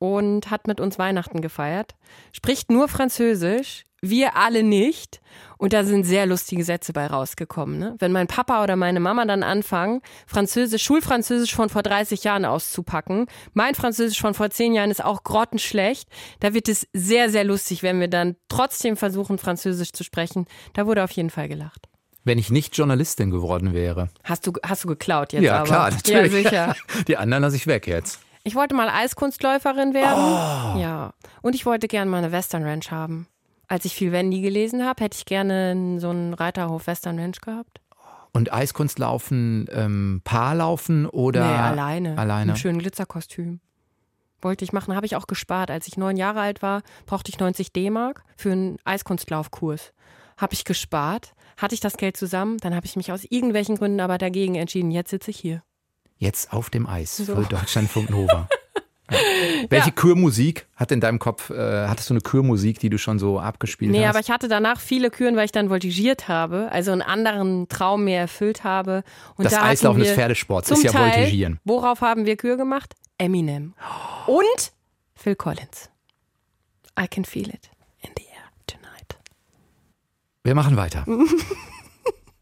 [0.00, 1.94] und hat mit uns Weihnachten gefeiert.
[2.32, 5.20] Spricht nur Französisch, wir alle nicht.
[5.58, 7.78] Und da sind sehr lustige Sätze bei rausgekommen.
[7.78, 7.96] Ne?
[7.98, 13.26] Wenn mein Papa oder meine Mama dann anfangen, Französisch, Schulfranzösisch von vor 30 Jahren auszupacken,
[13.52, 16.08] mein Französisch von vor 10 Jahren ist auch grottenschlecht,
[16.40, 20.46] da wird es sehr, sehr lustig, wenn wir dann trotzdem versuchen, Französisch zu sprechen.
[20.72, 21.86] Da wurde auf jeden Fall gelacht.
[22.24, 24.08] wenn ich nicht Journalistin geworden wäre.
[24.24, 25.66] Hast du, hast du geklaut jetzt Ja, aber?
[25.66, 26.32] klar, natürlich.
[26.32, 26.76] Ja, sicher.
[27.06, 28.18] Die anderen lasse ich weg jetzt.
[28.42, 30.22] Ich wollte mal Eiskunstläuferin werden.
[30.22, 30.80] Oh.
[30.80, 31.12] Ja.
[31.42, 33.26] Und ich wollte gerne mal eine Western Ranch haben.
[33.68, 37.80] Als ich viel Wendy gelesen habe, hätte ich gerne so einen Reiterhof Western Ranch gehabt.
[38.32, 42.18] Und Eiskunstlaufen, ähm, Paarlaufen oder nee, alleine.
[42.18, 42.52] Alleine.
[42.52, 43.60] Im schönen Glitzerkostüm.
[44.40, 45.70] Wollte ich machen, habe ich auch gespart.
[45.70, 49.92] Als ich neun Jahre alt war, brauchte ich 90 D-Mark für einen Eiskunstlaufkurs.
[50.38, 54.00] Habe ich gespart, hatte ich das Geld zusammen, dann habe ich mich aus irgendwelchen Gründen
[54.00, 54.90] aber dagegen entschieden.
[54.90, 55.62] Jetzt sitze ich hier.
[56.20, 57.34] Jetzt auf dem Eis So.
[57.34, 58.48] für Deutschlandfunk Nova.
[59.12, 59.18] Ja.
[59.70, 63.40] Welche Kürmusik hat in deinem Kopf, äh, hattest du eine Kürmusik, die du schon so
[63.40, 64.10] abgespielt Nee, hast?
[64.10, 68.04] aber ich hatte danach viele Küren, weil ich dann voltigiert habe, also einen anderen Traum
[68.04, 69.02] mehr erfüllt habe.
[69.34, 71.58] Und das da Eislaufen des Pferdesports ist ja Teil, Voltigieren.
[71.64, 72.94] Worauf haben wir Kür gemacht?
[73.18, 73.74] Eminem.
[74.28, 74.72] Und
[75.16, 75.90] Phil Collins.
[76.96, 77.68] I can feel it
[78.02, 79.18] in the air tonight.
[80.44, 81.04] Wir machen weiter.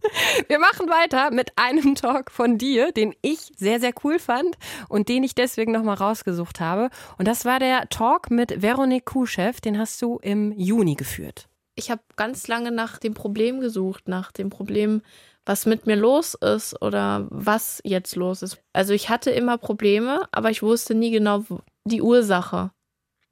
[0.48, 4.56] Wir machen weiter mit einem Talk von dir, den ich sehr, sehr cool fand
[4.88, 6.90] und den ich deswegen nochmal rausgesucht habe.
[7.18, 11.48] Und das war der Talk mit Veronique Kuschew, den hast du im Juni geführt.
[11.78, 15.00] ich habe ganz lange nach dem Problem gesucht, nach dem Problem,
[15.46, 18.58] was mit mir los ist oder was jetzt los ist.
[18.72, 21.44] Also ich hatte immer Probleme, aber ich wusste nie genau
[21.84, 22.70] die Ursache.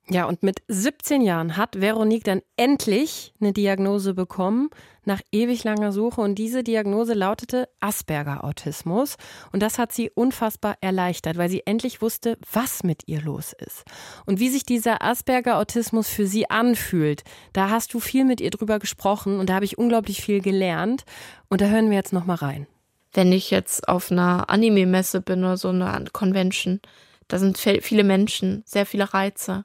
[0.09, 4.71] Ja, und mit 17 Jahren hat Veronique dann endlich eine Diagnose bekommen,
[5.05, 6.21] nach ewig langer Suche.
[6.21, 9.17] Und diese Diagnose lautete Asperger-Autismus.
[9.51, 13.83] Und das hat sie unfassbar erleichtert, weil sie endlich wusste, was mit ihr los ist.
[14.27, 18.79] Und wie sich dieser Asperger-Autismus für sie anfühlt, da hast du viel mit ihr drüber
[18.79, 21.03] gesprochen und da habe ich unglaublich viel gelernt.
[21.49, 22.69] Und da hören wir jetzt nochmal rein.
[23.13, 26.81] Wenn ich jetzt auf einer Anime-Messe bin oder so eine Convention,
[27.27, 29.65] da sind viele Menschen, sehr viele Reize.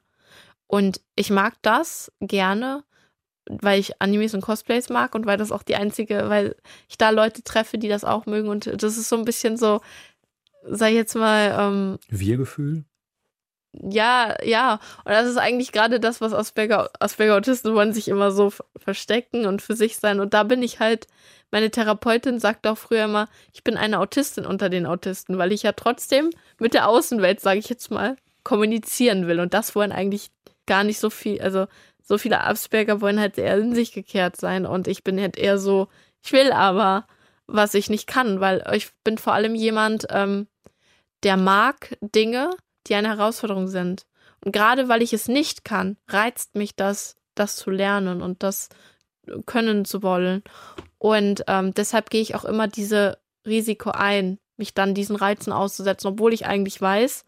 [0.72, 2.82] Und ich mag das gerne,
[3.44, 6.56] weil ich Animes und Cosplays mag und weil das auch die einzige, weil
[6.88, 8.48] ich da Leute treffe, die das auch mögen.
[8.48, 9.82] Und das ist so ein bisschen so,
[10.64, 12.86] sag ich jetzt mal, ähm, Wir-Gefühl?
[13.72, 14.80] ja, ja.
[15.04, 19.60] Und das ist eigentlich gerade das, was Asperger, Asperger-Autisten wollen sich immer so verstecken und
[19.60, 20.20] für sich sein.
[20.20, 21.06] Und da bin ich halt,
[21.50, 25.64] meine Therapeutin sagt auch früher immer, ich bin eine Autistin unter den Autisten, weil ich
[25.64, 29.38] ja trotzdem mit der Außenwelt, sage ich jetzt mal, kommunizieren will.
[29.38, 30.30] Und das wollen eigentlich
[30.66, 31.66] gar nicht so viel, also
[32.02, 34.66] so viele Asperger wollen halt eher in sich gekehrt sein.
[34.66, 35.88] Und ich bin halt eher so,
[36.22, 37.06] ich will aber,
[37.46, 40.48] was ich nicht kann, weil ich bin vor allem jemand, ähm,
[41.22, 42.50] der mag Dinge,
[42.86, 44.06] die eine Herausforderung sind.
[44.44, 48.68] Und gerade weil ich es nicht kann, reizt mich das, das zu lernen und das
[49.46, 50.42] können zu wollen.
[50.98, 56.08] Und ähm, deshalb gehe ich auch immer diese Risiko ein, mich dann diesen Reizen auszusetzen,
[56.08, 57.24] obwohl ich eigentlich weiß,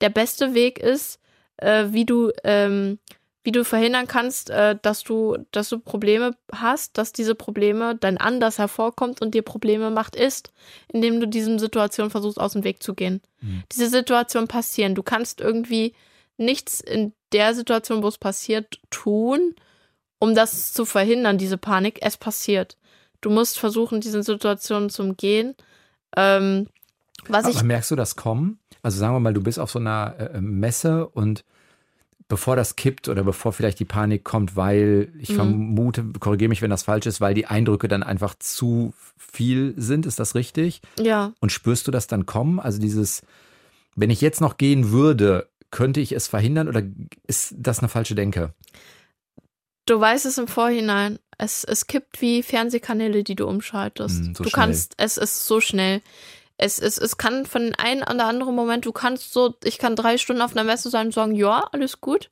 [0.00, 1.20] der beste Weg ist,
[1.58, 2.98] äh, wie du ähm,
[3.44, 8.16] wie du verhindern kannst, äh, dass du, dass du Probleme hast, dass diese Probleme dein
[8.16, 10.50] Anders hervorkommt und dir Probleme macht, ist,
[10.88, 13.20] indem du diesen Situationen versuchst, aus dem Weg zu gehen.
[13.70, 14.94] Diese Situationen passieren.
[14.94, 15.94] Du kannst irgendwie
[16.38, 19.54] nichts in der Situation, wo es passiert, tun,
[20.18, 22.78] um das zu verhindern, diese Panik, es passiert.
[23.20, 25.54] Du musst versuchen, diese Situation zu umgehen.
[26.16, 26.68] Ähm,
[27.28, 28.58] was Aber ich merkst du das kommen?
[28.84, 31.44] Also sagen wir mal, du bist auf so einer äh, Messe und
[32.28, 35.34] bevor das kippt oder bevor vielleicht die Panik kommt, weil ich Mhm.
[35.34, 40.06] vermute, korrigiere mich, wenn das falsch ist, weil die Eindrücke dann einfach zu viel sind,
[40.06, 40.80] ist das richtig?
[40.98, 42.60] ja, Und spürst du das dann kommen?
[42.60, 43.22] Also dieses,
[43.96, 46.82] wenn ich jetzt noch gehen würde, könnte ich es verhindern oder
[47.26, 48.54] ist das eine falsche Denke?
[49.86, 51.18] du weißt es im Vorhinein.
[51.36, 54.28] Es, es kippt wie Fernsehkanäle, die du umschaltest.
[54.28, 54.64] Mm, so du schnell.
[54.66, 56.00] kannst, es ist so schnell.
[56.56, 59.96] Es, es, es kann von dem einen oder anderen Moment, du kannst so, ich kann
[59.96, 62.30] drei Stunden auf einer Messe sein und sagen, ja, alles gut.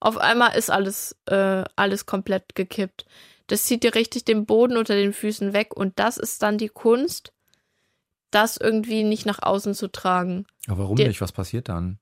[0.00, 3.06] Auf einmal ist alles, äh, alles komplett gekippt.
[3.46, 6.68] Das zieht dir richtig den Boden unter den Füßen weg und das ist dann die
[6.70, 7.32] Kunst,
[8.32, 10.46] das irgendwie nicht nach außen zu tragen.
[10.66, 11.20] Aber warum Die- nicht?
[11.20, 11.98] Was passiert dann?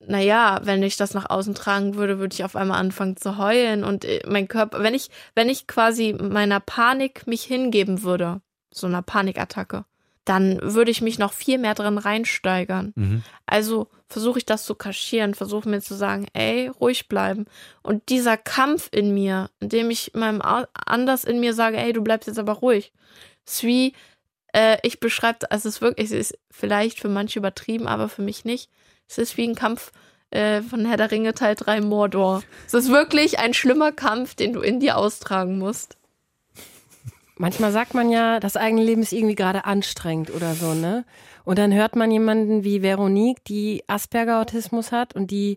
[0.00, 3.82] naja, wenn ich das nach außen tragen würde, würde ich auf einmal anfangen zu heulen
[3.82, 8.86] und äh, mein Körper, wenn ich, wenn ich quasi meiner Panik mich hingeben würde, so
[8.86, 9.84] einer Panikattacke,
[10.28, 12.92] dann würde ich mich noch viel mehr drin reinsteigern.
[12.96, 13.22] Mhm.
[13.46, 17.46] Also versuche ich das zu kaschieren, versuche mir zu sagen, ey, ruhig bleiben.
[17.82, 22.02] Und dieser Kampf in mir, in dem ich meinem anders in mir sage, ey, du
[22.02, 22.92] bleibst jetzt aber ruhig,
[23.46, 23.94] ist wie,
[24.52, 28.44] äh, ich beschreibe, es ist wirklich, es ist vielleicht für manche übertrieben, aber für mich
[28.44, 28.70] nicht.
[29.08, 29.92] Es ist wie ein Kampf
[30.30, 32.42] äh, von Herr der Ringe Teil 3 Mordor.
[32.66, 35.97] Es ist wirklich ein schlimmer Kampf, den du in dir austragen musst.
[37.38, 41.04] Manchmal sagt man ja, das eigene Leben ist irgendwie gerade anstrengend oder so, ne?
[41.44, 45.56] Und dann hört man jemanden wie Veronique, die Asperger-Autismus hat und die,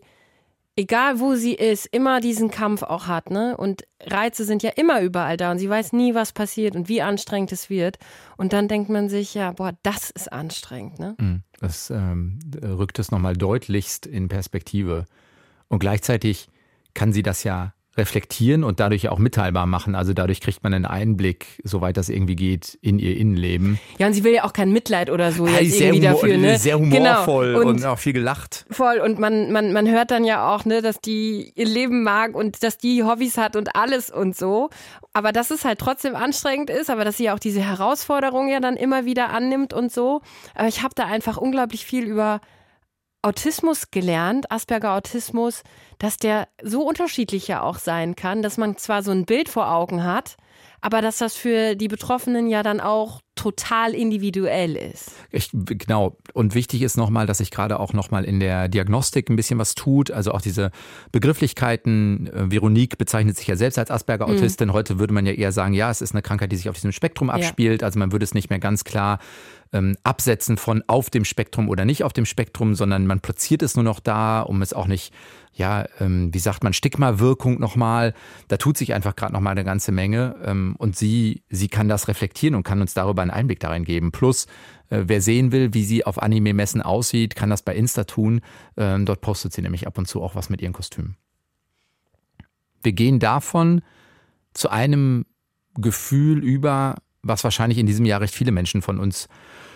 [0.76, 3.56] egal wo sie ist, immer diesen Kampf auch hat, ne?
[3.56, 7.02] Und Reize sind ja immer überall da und sie weiß nie, was passiert und wie
[7.02, 7.98] anstrengend es wird.
[8.36, 11.16] Und dann denkt man sich, ja, boah, das ist anstrengend, ne?
[11.18, 11.42] Mhm.
[11.60, 15.04] Das ähm, rückt es nochmal deutlichst in Perspektive.
[15.68, 16.48] Und gleichzeitig
[16.94, 19.94] kann sie das ja reflektieren und dadurch auch mitteilbar machen.
[19.94, 23.78] Also dadurch kriegt man einen Einblick, soweit das irgendwie geht, in ihr Innenleben.
[23.98, 26.20] Ja, und sie will ja auch kein Mitleid oder so Ja, jetzt sehr irgendwie humor-
[26.20, 26.58] dafür, ne?
[26.58, 26.96] Sehr Genau.
[26.96, 28.64] humorvoll Und, und, auch viel gelacht.
[28.70, 32.34] Voll, und man, man, man hört dann ja auch, ne, dass die ihr Leben mag
[32.34, 34.70] und dass die Hobbys hat und alles und so.
[35.12, 38.76] Aber dass es halt trotzdem anstrengend ist, aber dass sie auch diese Herausforderung ja dann
[38.76, 40.22] immer wieder annimmt und so.
[40.54, 42.40] Aber ich habe da einfach unglaublich viel über
[43.22, 45.62] Autismus gelernt, Asperger-Autismus,
[45.98, 49.70] dass der so unterschiedlich ja auch sein kann, dass man zwar so ein Bild vor
[49.70, 50.36] Augen hat,
[50.80, 55.12] aber dass das für die Betroffenen ja dann auch total individuell ist.
[55.30, 56.16] Ich, genau.
[56.34, 59.74] Und wichtig ist nochmal, dass sich gerade auch nochmal in der Diagnostik ein bisschen was
[59.74, 60.10] tut.
[60.10, 60.70] Also auch diese
[61.12, 62.26] Begrifflichkeiten.
[62.26, 64.72] Äh, Veronique bezeichnet sich ja selbst als Asperger-Autistin.
[64.72, 66.92] Heute würde man ja eher sagen, ja, es ist eine Krankheit, die sich auf diesem
[66.92, 67.82] Spektrum abspielt.
[67.82, 69.18] Also man würde es nicht mehr ganz klar
[69.72, 73.74] ähm, absetzen von auf dem Spektrum oder nicht auf dem Spektrum, sondern man platziert es
[73.74, 75.14] nur noch da, um es auch nicht,
[75.54, 78.14] ja, ähm, wie sagt man, Stigma-Wirkung nochmal.
[78.48, 80.36] Da tut sich einfach gerade nochmal eine ganze Menge.
[80.44, 84.12] Ähm, und sie, sie kann das reflektieren und kann uns darüber einen Einblick darin geben.
[84.12, 84.46] Plus,
[84.90, 88.40] äh, wer sehen will, wie sie auf Anime-Messen aussieht, kann das bei Insta tun.
[88.76, 91.16] Ähm, dort postet sie nämlich ab und zu auch was mit ihren Kostümen.
[92.82, 93.82] Wir gehen davon
[94.54, 95.24] zu einem
[95.74, 99.28] Gefühl über, was wahrscheinlich in diesem Jahr recht viele Menschen von uns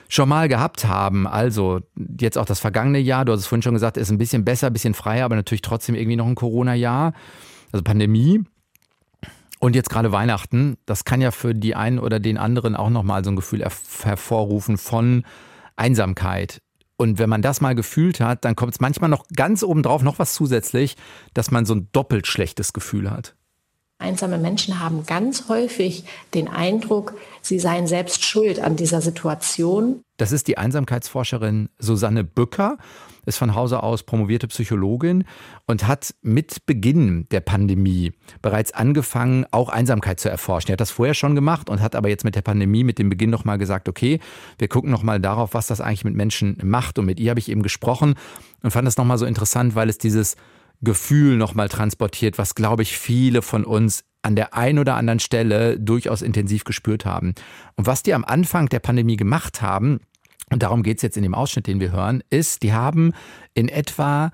[0.09, 1.27] schon mal gehabt haben.
[1.27, 1.81] Also
[2.21, 4.69] jetzt auch das vergangene Jahr, du hast es vorhin schon gesagt, ist ein bisschen besser,
[4.69, 7.13] ein bisschen freier, aber natürlich trotzdem irgendwie noch ein Corona-Jahr,
[7.73, 8.45] also Pandemie.
[9.59, 13.25] Und jetzt gerade Weihnachten, das kann ja für die einen oder den anderen auch nochmal
[13.25, 15.25] so ein Gefühl herv- hervorrufen von
[15.77, 16.61] Einsamkeit.
[16.99, 20.19] Und wenn man das mal gefühlt hat, dann kommt es manchmal noch ganz obendrauf noch
[20.19, 20.97] was zusätzlich,
[21.35, 23.35] dass man so ein doppelt schlechtes Gefühl hat.
[23.99, 26.05] Einsame Menschen haben ganz häufig
[26.35, 30.03] den Eindruck, sie seien selbst schuld an dieser Situation.
[30.19, 32.77] Das ist die Einsamkeitsforscherin Susanne Bücker,
[33.25, 35.25] ist von Hause aus promovierte Psychologin
[35.67, 40.71] und hat mit Beginn der Pandemie bereits angefangen, auch Einsamkeit zu erforschen.
[40.71, 43.09] Er hat das vorher schon gemacht und hat aber jetzt mit der Pandemie, mit dem
[43.09, 44.21] Beginn nochmal gesagt, okay,
[44.59, 46.99] wir gucken nochmal darauf, was das eigentlich mit Menschen macht.
[46.99, 48.15] Und mit ihr habe ich eben gesprochen
[48.63, 50.37] und fand das nochmal so interessant, weil es dieses
[50.83, 55.79] Gefühl nochmal transportiert, was, glaube ich, viele von uns an der einen oder anderen Stelle
[55.79, 57.35] durchaus intensiv gespürt haben.
[57.77, 60.01] Und was die am Anfang der Pandemie gemacht haben,
[60.51, 63.13] und darum geht es jetzt in dem Ausschnitt, den wir hören, ist, die haben
[63.55, 64.33] in etwa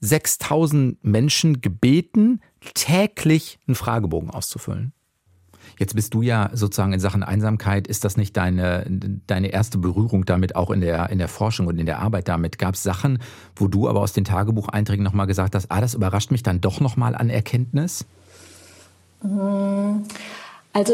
[0.00, 2.40] 6000 Menschen gebeten,
[2.74, 4.92] täglich einen Fragebogen auszufüllen.
[5.78, 8.86] Jetzt bist du ja sozusagen in Sachen Einsamkeit, ist das nicht deine,
[9.26, 12.58] deine erste Berührung damit, auch in der, in der Forschung und in der Arbeit damit?
[12.58, 13.18] Gab es Sachen,
[13.56, 16.80] wo du aber aus den Tagebucheinträgen nochmal gesagt hast, ah, das überrascht mich dann doch
[16.80, 18.04] nochmal an Erkenntnis?
[20.72, 20.92] Also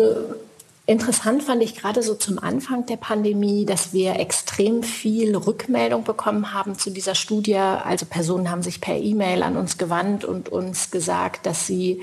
[0.86, 6.54] interessant fand ich gerade so zum Anfang der Pandemie, dass wir extrem viel Rückmeldung bekommen
[6.54, 7.56] haben zu dieser Studie.
[7.56, 12.02] Also Personen haben sich per E-Mail an uns gewandt und uns gesagt, dass sie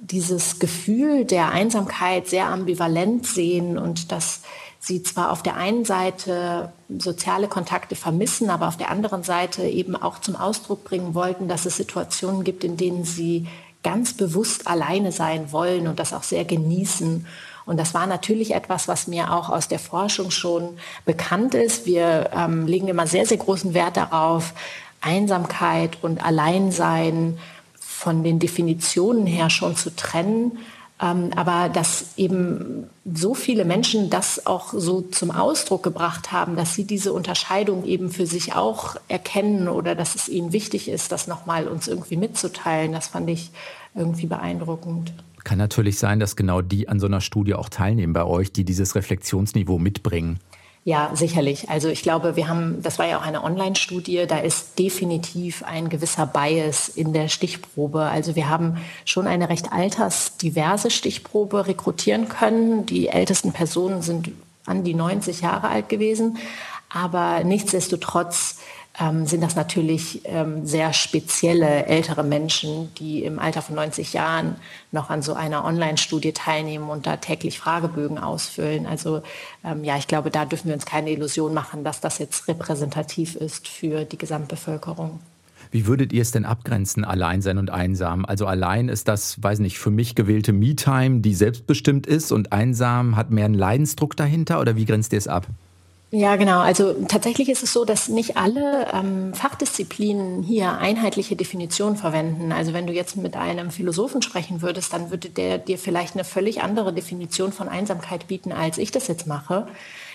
[0.00, 4.40] dieses Gefühl der Einsamkeit sehr ambivalent sehen und dass
[4.78, 9.94] sie zwar auf der einen Seite soziale Kontakte vermissen, aber auf der anderen Seite eben
[9.94, 13.46] auch zum Ausdruck bringen wollten, dass es Situationen gibt, in denen sie
[13.82, 17.26] ganz bewusst alleine sein wollen und das auch sehr genießen.
[17.66, 21.86] Und das war natürlich etwas, was mir auch aus der Forschung schon bekannt ist.
[21.86, 24.54] Wir ähm, legen immer sehr, sehr großen Wert darauf,
[25.02, 27.38] Einsamkeit und Alleinsein
[28.00, 30.52] von den Definitionen her schon zu trennen.
[31.02, 36.74] Ähm, aber dass eben so viele Menschen das auch so zum Ausdruck gebracht haben, dass
[36.74, 41.26] sie diese Unterscheidung eben für sich auch erkennen oder dass es ihnen wichtig ist, das
[41.26, 43.50] nochmal uns irgendwie mitzuteilen, das fand ich
[43.94, 45.12] irgendwie beeindruckend.
[45.44, 48.64] Kann natürlich sein, dass genau die an so einer Studie auch teilnehmen bei euch, die
[48.64, 50.38] dieses Reflexionsniveau mitbringen.
[50.84, 51.68] Ja, sicherlich.
[51.68, 55.90] Also ich glaube, wir haben, das war ja auch eine Online-Studie, da ist definitiv ein
[55.90, 58.04] gewisser Bias in der Stichprobe.
[58.04, 62.86] Also wir haben schon eine recht altersdiverse Stichprobe rekrutieren können.
[62.86, 64.30] Die ältesten Personen sind
[64.64, 66.38] an die 90 Jahre alt gewesen.
[66.88, 68.58] Aber nichtsdestotrotz
[68.98, 74.56] ähm, sind das natürlich ähm, sehr spezielle ältere Menschen, die im Alter von 90 Jahren
[74.90, 78.86] noch an so einer Online-Studie teilnehmen und da täglich Fragebögen ausfüllen.
[78.86, 79.22] Also
[79.64, 83.36] ähm, ja, ich glaube, da dürfen wir uns keine Illusion machen, dass das jetzt repräsentativ
[83.36, 85.20] ist für die Gesamtbevölkerung.
[85.70, 88.24] Wie würdet ihr es denn abgrenzen, allein sein und einsam?
[88.24, 93.14] Also allein ist das, weiß nicht, für mich gewählte Me-Time, die selbstbestimmt ist und einsam
[93.14, 95.46] hat mehr einen Leidensdruck dahinter oder wie grenzt ihr es ab?
[96.12, 96.58] Ja, genau.
[96.58, 102.50] Also tatsächlich ist es so, dass nicht alle ähm, Fachdisziplinen hier einheitliche Definitionen verwenden.
[102.50, 106.24] Also wenn du jetzt mit einem Philosophen sprechen würdest, dann würde der dir vielleicht eine
[106.24, 109.68] völlig andere Definition von Einsamkeit bieten, als ich das jetzt mache.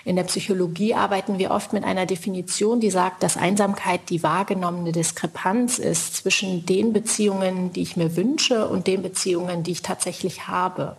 [0.04, 4.92] In der Psychologie arbeiten wir oft mit einer Definition, die sagt, dass Einsamkeit die wahrgenommene
[4.92, 10.46] Diskrepanz ist zwischen den Beziehungen, die ich mir wünsche und den Beziehungen, die ich tatsächlich
[10.46, 10.98] habe.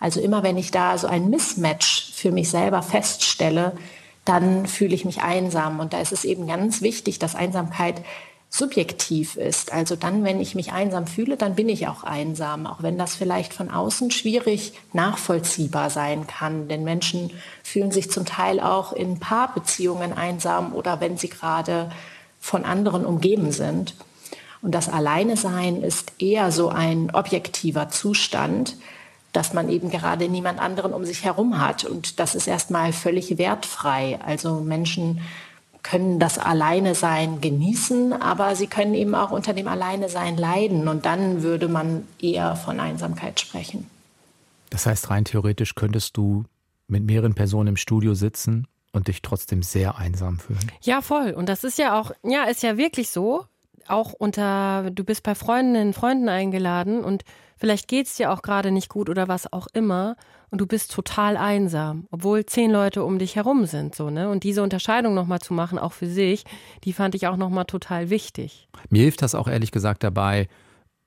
[0.00, 3.72] Also immer wenn ich da so ein Mismatch für mich selber feststelle,
[4.24, 5.80] dann fühle ich mich einsam.
[5.80, 8.02] Und da ist es eben ganz wichtig, dass Einsamkeit
[8.48, 9.72] subjektiv ist.
[9.72, 13.16] Also dann, wenn ich mich einsam fühle, dann bin ich auch einsam, auch wenn das
[13.16, 16.68] vielleicht von außen schwierig nachvollziehbar sein kann.
[16.68, 17.30] Denn Menschen
[17.64, 21.90] fühlen sich zum Teil auch in Paarbeziehungen einsam oder wenn sie gerade
[22.38, 23.96] von anderen umgeben sind.
[24.62, 28.76] Und das Alleine sein ist eher so ein objektiver Zustand,
[29.34, 31.84] dass man eben gerade niemand anderen um sich herum hat.
[31.84, 34.18] Und das ist erstmal völlig wertfrei.
[34.24, 35.20] Also Menschen
[35.82, 40.86] können das Alleine sein genießen, aber sie können eben auch unter dem Alleine sein leiden.
[40.86, 43.90] Und dann würde man eher von Einsamkeit sprechen.
[44.70, 46.44] Das heißt, rein theoretisch könntest du
[46.86, 50.70] mit mehreren Personen im Studio sitzen und dich trotzdem sehr einsam fühlen.
[50.80, 51.32] Ja, voll.
[51.32, 53.46] Und das ist ja auch, ja, ist ja wirklich so.
[53.88, 57.24] Auch unter, du bist bei Freundinnen, Freunden eingeladen und
[57.56, 60.16] Vielleicht geht es dir auch gerade nicht gut oder was auch immer
[60.50, 64.28] und du bist total einsam, obwohl zehn Leute um dich herum sind, so, ne?
[64.28, 66.44] Und diese Unterscheidung nochmal zu machen, auch für sich,
[66.84, 68.68] die fand ich auch nochmal total wichtig.
[68.90, 70.48] Mir hilft das auch ehrlich gesagt dabei,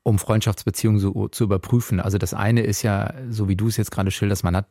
[0.04, 2.00] um Freundschaftsbeziehungen so, zu überprüfen.
[2.00, 4.68] Also das eine ist ja, so wie du es jetzt gerade schilderst, man hat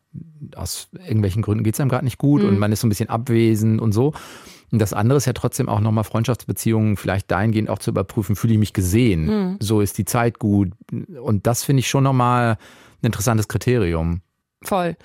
[0.55, 2.49] aus irgendwelchen Gründen geht es einem gerade nicht gut mhm.
[2.49, 4.14] und man ist so ein bisschen abwesend und so.
[4.73, 8.55] Und das andere ist ja trotzdem auch nochmal Freundschaftsbeziehungen vielleicht dahingehend auch zu überprüfen, fühle
[8.55, 9.27] ich mich gesehen?
[9.27, 9.57] Mhm.
[9.61, 10.73] So ist die Zeit gut.
[10.91, 12.59] Und das finde ich schon nochmal
[13.03, 14.23] ein interessantes Kriterium.
[14.62, 14.97] Voll.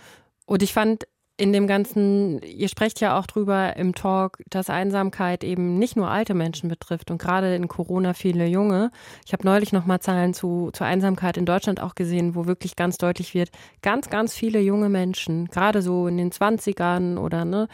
[0.45, 1.07] Und ich fand
[1.41, 6.07] in dem ganzen, ihr sprecht ja auch drüber im Talk, dass Einsamkeit eben nicht nur
[6.07, 8.91] alte Menschen betrifft und gerade in Corona viele junge.
[9.25, 12.75] Ich habe neulich noch mal Zahlen zu, zur Einsamkeit in Deutschland auch gesehen, wo wirklich
[12.75, 13.49] ganz deutlich wird,
[13.81, 17.67] ganz, ganz viele junge Menschen, gerade so in den 20ern oder ne,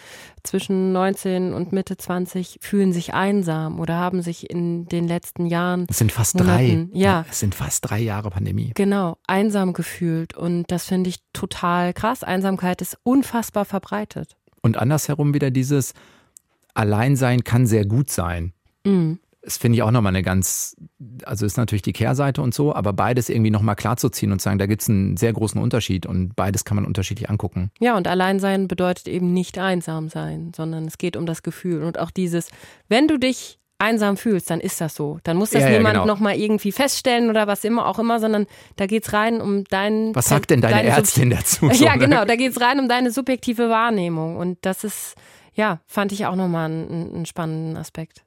[0.44, 5.88] zwischen 19 und Mitte 20, fühlen sich einsam oder haben sich in den letzten Jahren.
[5.90, 6.98] Es sind fast Monaten, drei.
[6.98, 7.26] Ja.
[7.30, 8.72] Es sind fast drei Jahre Pandemie.
[8.76, 10.38] Genau, einsam gefühlt.
[10.38, 12.24] Und das finde ich total krass.
[12.24, 14.36] Einsamkeit ist unfassbar unfassbar verbreitet.
[14.62, 15.94] Und andersherum wieder dieses
[16.74, 18.54] Alleinsein kann sehr gut sein.
[18.86, 19.20] Mhm.
[19.42, 20.76] Das finde ich auch nochmal eine ganz,
[21.24, 24.66] also ist natürlich die Kehrseite und so, aber beides irgendwie nochmal klarzuziehen und sagen, da
[24.66, 27.72] gibt es einen sehr großen Unterschied und beides kann man unterschiedlich angucken.
[27.80, 31.98] Ja, und Alleinsein bedeutet eben nicht einsam sein, sondern es geht um das Gefühl und
[31.98, 32.50] auch dieses,
[32.90, 35.20] wenn du dich einsam fühlst, dann ist das so.
[35.24, 36.14] Dann muss das ja, niemand ja, genau.
[36.14, 40.16] nochmal irgendwie feststellen oder was immer auch immer, sondern da geht es rein um deinen.
[40.16, 41.70] Was sagt denn deine, deine Ärztin dazu?
[41.78, 42.00] So, ja, ne?
[42.00, 44.38] genau, da geht es rein um deine subjektive Wahrnehmung.
[44.38, 45.16] Und das ist,
[45.54, 48.24] ja, fand ich auch nochmal einen, einen spannenden Aspekt.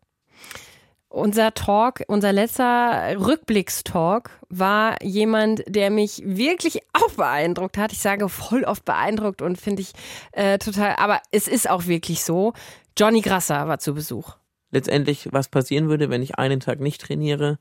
[1.08, 7.92] Unser Talk, unser letzter Rückblickstalk war jemand, der mich wirklich auch beeindruckt hat.
[7.92, 9.92] Ich sage voll oft beeindruckt und finde ich
[10.30, 12.52] äh, total, aber es ist auch wirklich so.
[12.96, 14.36] Johnny Grasser war zu Besuch
[14.70, 17.58] letztendlich, was passieren würde, wenn ich einen Tag nicht trainiere.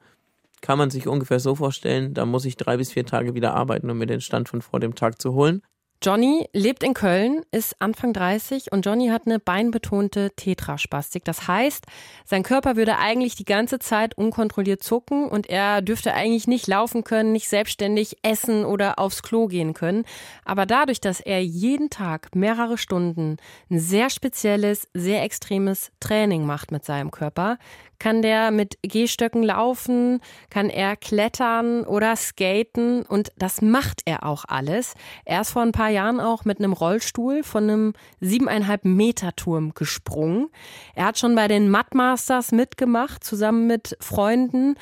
[0.62, 3.90] kann man sich ungefähr so vorstellen, da muss ich drei bis vier Tage wieder arbeiten,
[3.90, 5.62] um mir den Stand von vor dem Tag zu holen.
[6.02, 11.26] Johnny lebt in Köln, ist Anfang 30 und Johnny hat eine beinbetonte Tetraspastik.
[11.26, 11.84] Das heißt,
[12.24, 17.04] sein Körper würde eigentlich die ganze Zeit unkontrolliert zucken und er dürfte eigentlich nicht laufen
[17.04, 20.06] können, nicht selbstständig essen oder aufs Klo gehen können.
[20.46, 23.36] Aber dadurch, dass er jeden Tag mehrere Stunden
[23.70, 27.58] ein sehr spezielles, sehr extremes Training macht mit seinem Körper,
[28.00, 30.20] kann der mit Gehstöcken laufen,
[30.50, 34.94] kann er klettern oder skaten und das macht er auch alles.
[35.26, 39.74] Er ist vor ein paar Jahren auch mit einem Rollstuhl von einem siebeneinhalb Meter Turm
[39.74, 40.50] gesprungen.
[40.96, 44.76] Er hat schon bei den Mudmasters mitgemacht, zusammen mit Freunden.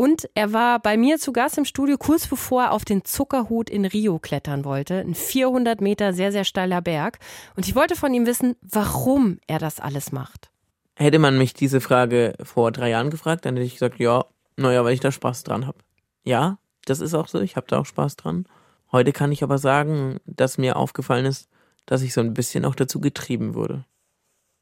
[0.00, 3.68] Und er war bei mir zu Gast im Studio, kurz bevor er auf den Zuckerhut
[3.68, 5.00] in Rio klettern wollte.
[5.00, 7.18] Ein 400 Meter sehr, sehr steiler Berg.
[7.56, 10.52] Und ich wollte von ihm wissen, warum er das alles macht.
[10.98, 14.24] Hätte man mich diese Frage vor drei Jahren gefragt, dann hätte ich gesagt, ja,
[14.56, 15.78] naja, weil ich da Spaß dran habe.
[16.24, 18.46] Ja, das ist auch so, ich habe da auch Spaß dran.
[18.90, 21.48] Heute kann ich aber sagen, dass mir aufgefallen ist,
[21.86, 23.84] dass ich so ein bisschen auch dazu getrieben wurde.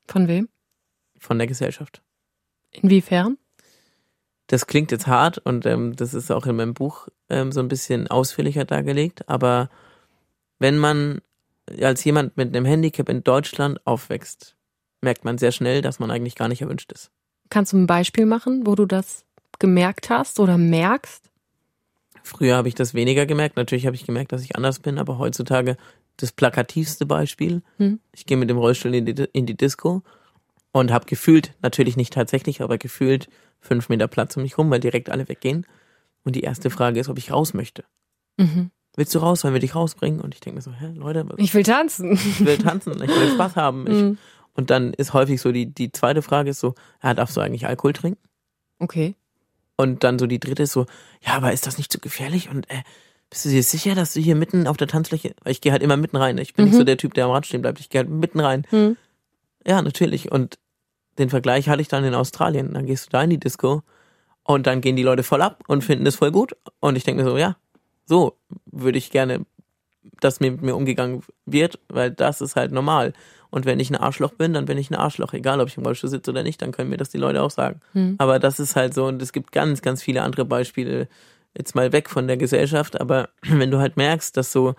[0.06, 0.50] Von wem?
[1.18, 2.02] Von der Gesellschaft.
[2.70, 3.38] Inwiefern?
[4.48, 7.68] Das klingt jetzt hart und ähm, das ist auch in meinem Buch ähm, so ein
[7.68, 9.70] bisschen ausführlicher dargelegt, aber
[10.58, 11.22] wenn man
[11.80, 14.55] als jemand mit einem Handicap in Deutschland aufwächst,
[15.00, 17.10] merkt man sehr schnell, dass man eigentlich gar nicht erwünscht ist.
[17.50, 19.24] Kannst du ein Beispiel machen, wo du das
[19.58, 21.30] gemerkt hast oder merkst?
[22.22, 23.56] Früher habe ich das weniger gemerkt.
[23.56, 25.76] Natürlich habe ich gemerkt, dass ich anders bin, aber heutzutage
[26.16, 27.62] das plakativste Beispiel.
[27.76, 28.00] Hm.
[28.12, 30.02] Ich gehe mit dem Rollstuhl in die, in die Disco
[30.72, 33.28] und habe gefühlt, natürlich nicht tatsächlich, aber gefühlt
[33.60, 35.66] fünf Meter Platz um mich rum, weil direkt alle weggehen.
[36.24, 37.84] Und die erste Frage ist, ob ich raus möchte.
[38.36, 38.70] Mhm.
[38.96, 39.44] Willst du raus?
[39.44, 40.20] Wollen wir dich rausbringen?
[40.20, 41.26] Und ich denke mir so, hä, Leute.
[41.36, 42.12] Ich will tanzen.
[42.12, 42.94] Ich will tanzen.
[43.02, 43.86] Ich will Spaß haben.
[43.86, 44.18] Ich, mhm.
[44.56, 47.66] Und dann ist häufig so die, die zweite Frage ist so, ja, darfst du eigentlich
[47.66, 48.20] Alkohol trinken?
[48.78, 49.14] Okay.
[49.76, 50.86] Und dann so die dritte ist so,
[51.20, 52.48] ja, aber ist das nicht zu so gefährlich?
[52.48, 52.82] Und äh,
[53.28, 55.82] bist du dir sicher, dass du hier mitten auf der Tanzfläche, weil ich gehe halt
[55.82, 56.38] immer mitten rein.
[56.38, 56.70] Ich bin mhm.
[56.70, 57.80] nicht so der Typ, der am Rad stehen bleibt.
[57.80, 58.66] Ich gehe halt mitten rein.
[58.70, 58.96] Mhm.
[59.66, 60.32] Ja, natürlich.
[60.32, 60.58] Und
[61.18, 62.72] den Vergleich hatte ich dann in Australien.
[62.72, 63.82] Dann gehst du da in die Disco
[64.42, 66.56] und dann gehen die Leute voll ab und finden es voll gut.
[66.80, 67.56] Und ich denke mir so, ja,
[68.06, 69.44] so würde ich gerne,
[70.20, 73.12] dass mir mit mir umgegangen wird, weil das ist halt normal.
[73.50, 75.32] Und wenn ich ein Arschloch bin, dann bin ich ein Arschloch.
[75.32, 77.50] Egal, ob ich im Rollstuhl sitze oder nicht, dann können mir das die Leute auch
[77.50, 77.80] sagen.
[77.92, 78.16] Mhm.
[78.18, 81.08] Aber das ist halt so, und es gibt ganz, ganz viele andere Beispiele,
[81.56, 84.74] jetzt mal weg von der Gesellschaft, aber wenn du halt merkst, dass so,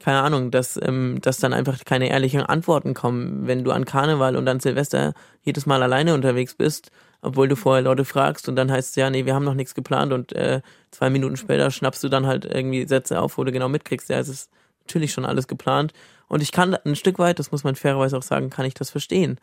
[0.00, 4.36] keine Ahnung, dass, ähm, dass dann einfach keine ehrlichen Antworten kommen, wenn du an Karneval
[4.36, 6.90] und an Silvester jedes Mal alleine unterwegs bist,
[7.24, 9.74] obwohl du vorher Leute fragst und dann heißt es ja, nee, wir haben noch nichts
[9.74, 10.60] geplant und äh,
[10.90, 14.18] zwei Minuten später schnappst du dann halt irgendwie Sätze auf, wo du genau mitkriegst, ja,
[14.18, 14.50] es ist
[14.80, 15.92] natürlich schon alles geplant
[16.28, 18.90] und ich kann ein Stück weit, das muss man fairerweise auch sagen, kann ich das
[18.90, 19.38] verstehen.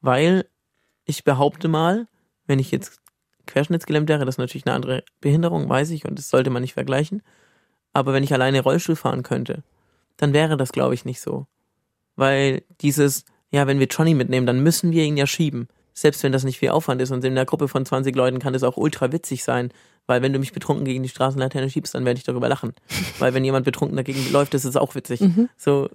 [0.00, 0.46] Weil
[1.04, 2.06] ich behaupte mal,
[2.46, 3.00] wenn ich jetzt
[3.46, 6.74] querschnittsgelähmt wäre, das ist natürlich eine andere Behinderung, weiß ich, und das sollte man nicht
[6.74, 7.22] vergleichen.
[7.92, 9.62] Aber wenn ich alleine Rollstuhl fahren könnte,
[10.16, 11.46] dann wäre das, glaube ich, nicht so.
[12.16, 15.68] Weil dieses, ja, wenn wir Johnny mitnehmen, dann müssen wir ihn ja schieben.
[16.00, 18.54] Selbst wenn das nicht viel Aufwand ist und in einer Gruppe von 20 Leuten kann
[18.54, 19.70] das auch ultra witzig sein,
[20.06, 22.72] weil wenn du mich betrunken gegen die Straßenlaterne schiebst, dann werde ich darüber lachen.
[23.18, 25.20] Weil wenn jemand betrunken dagegen läuft, ist es auch witzig.
[25.20, 25.50] Mhm.
[25.58, 25.90] So,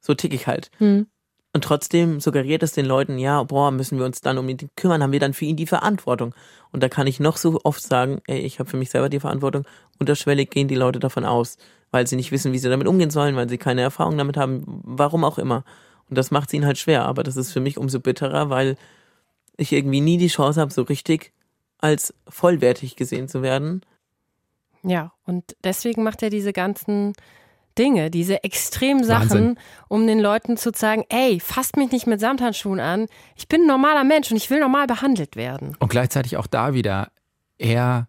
[0.00, 0.72] so tick ich halt.
[0.78, 1.06] Hm.
[1.52, 5.04] Und trotzdem suggeriert es den Leuten, ja, boah, müssen wir uns dann um ihn kümmern,
[5.04, 6.34] haben wir dann für ihn die Verantwortung.
[6.72, 9.20] Und da kann ich noch so oft sagen, ey, ich habe für mich selber die
[9.20, 9.64] Verantwortung.
[10.00, 11.58] Unterschwellig gehen die Leute davon aus,
[11.92, 14.64] weil sie nicht wissen, wie sie damit umgehen sollen, weil sie keine Erfahrung damit haben,
[14.82, 15.62] warum auch immer.
[16.10, 17.04] Und das macht es ihnen halt schwer.
[17.04, 18.74] Aber das ist für mich umso bitterer, weil
[19.56, 21.32] ich irgendwie nie die Chance habe, so richtig
[21.78, 23.82] als vollwertig gesehen zu werden.
[24.82, 27.14] Ja, und deswegen macht er diese ganzen
[27.76, 29.58] Dinge, diese extremen Sachen, Wahnsinn.
[29.88, 33.06] um den Leuten zu sagen, ey, fasst mich nicht mit Samthandschuhen an.
[33.36, 35.76] Ich bin ein normaler Mensch und ich will normal behandelt werden.
[35.78, 37.10] Und gleichzeitig auch da wieder,
[37.58, 38.08] er,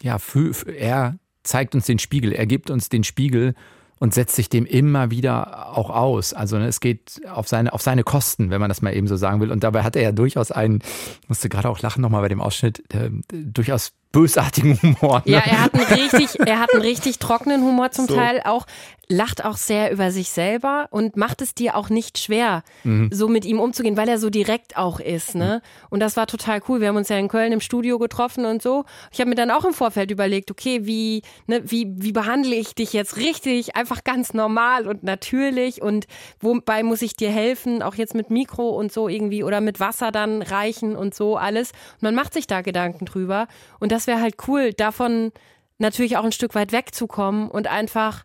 [0.00, 3.54] ja, für, für, er zeigt uns den Spiegel, er gibt uns den Spiegel
[4.02, 6.34] und setzt sich dem immer wieder auch aus.
[6.34, 9.14] Also ne, es geht auf seine, auf seine Kosten, wenn man das mal eben so
[9.14, 9.52] sagen will.
[9.52, 10.80] Und dabei hat er ja durchaus einen,
[11.28, 15.22] musste gerade auch lachen nochmal bei dem Ausschnitt, äh, durchaus bösartigen Humor.
[15.24, 15.32] Ne?
[15.32, 18.14] Ja, er hat einen richtig, er hat einen richtig trockenen Humor zum so.
[18.14, 18.66] Teil auch,
[19.08, 23.10] lacht auch sehr über sich selber und macht es dir auch nicht schwer, mhm.
[23.12, 25.60] so mit ihm umzugehen, weil er so direkt auch ist, ne?
[25.90, 26.80] Und das war total cool.
[26.80, 28.84] Wir haben uns ja in Köln im Studio getroffen und so.
[29.10, 32.74] Ich habe mir dann auch im Vorfeld überlegt, okay, wie, ne, wie, wie behandle ich
[32.74, 36.06] dich jetzt richtig, einfach ganz normal und natürlich und
[36.40, 40.10] wobei muss ich dir helfen, auch jetzt mit Mikro und so irgendwie oder mit Wasser
[40.10, 41.72] dann reichen und so alles.
[41.94, 43.46] Und man macht sich da Gedanken drüber
[43.78, 45.30] und das das wäre halt cool, davon
[45.78, 48.24] natürlich auch ein Stück weit wegzukommen und einfach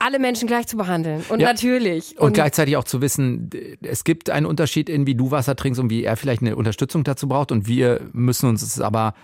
[0.00, 1.22] alle Menschen gleich zu behandeln.
[1.28, 1.48] Und ja.
[1.48, 2.18] natürlich.
[2.18, 3.50] Und, und, gleichzeitig auch zu wissen,
[3.82, 7.04] es gibt einen Unterschied in, wie du Wasser trinkst und wie er vielleicht eine Unterstützung
[7.04, 7.52] dazu braucht.
[7.52, 9.14] Und wir müssen uns es aber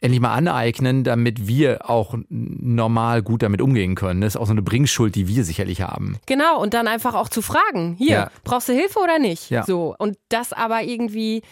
[0.00, 4.22] endlich mal aneignen, damit wir auch normal gut damit umgehen können.
[4.22, 6.16] Das ist auch so eine Bringschuld, die wir sicherlich haben.
[6.26, 8.30] Genau, und dann einfach auch zu fragen, hier, ja.
[8.44, 9.50] brauchst du Hilfe oder nicht?
[9.50, 9.64] Ja.
[9.64, 9.94] So.
[9.98, 11.42] Und das aber irgendwie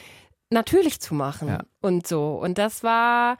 [0.50, 1.60] natürlich zu machen Ja.
[1.80, 2.32] und so.
[2.34, 3.36] Und das war.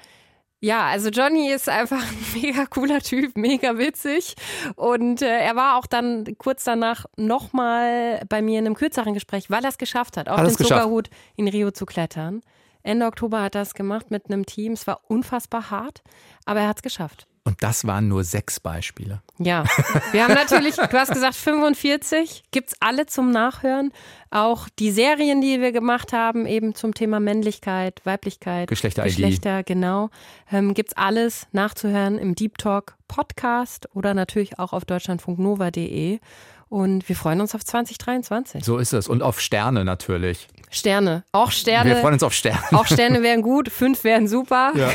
[0.61, 4.35] Ja, also Johnny ist einfach ein mega cooler Typ, mega witzig.
[4.75, 9.51] Und äh, er war auch dann kurz danach nochmal bei mir in einem kürzeren Gespräch,
[9.51, 10.57] weil er es geschafft hat, auf Hat den.
[10.57, 12.41] Zuckerhut in Rio zu klettern.
[12.83, 14.73] Ende Oktober hat er es gemacht mit einem Team.
[14.73, 16.03] Es war unfassbar hart,
[16.45, 17.28] aber er hat es geschafft.
[17.49, 19.23] Und das waren nur sechs Beispiele.
[19.39, 19.65] Ja,
[20.13, 23.91] wir haben natürlich, du hast gesagt 45, gibt's alle zum Nachhören.
[24.31, 29.07] Auch die Serien, die wir gemacht haben, eben zum Thema Männlichkeit, Weiblichkeit, Geschlechter-ID.
[29.07, 30.11] Geschlechter, genau.
[30.53, 36.21] Ähm, gibt's alles nachzuhören im Deep Talk Podcast oder natürlich auch auf deutschlandfunknova.de.
[36.69, 38.64] Und wir freuen uns auf 2023.
[38.64, 39.09] So ist es.
[39.09, 40.49] Und auf Sterne natürlich.
[40.71, 41.91] Sterne, auch Sterne.
[41.91, 42.62] Wir freuen uns auf Sterne.
[42.73, 44.73] Auch Sterne wären gut, fünf wären super.
[44.75, 44.91] Ja.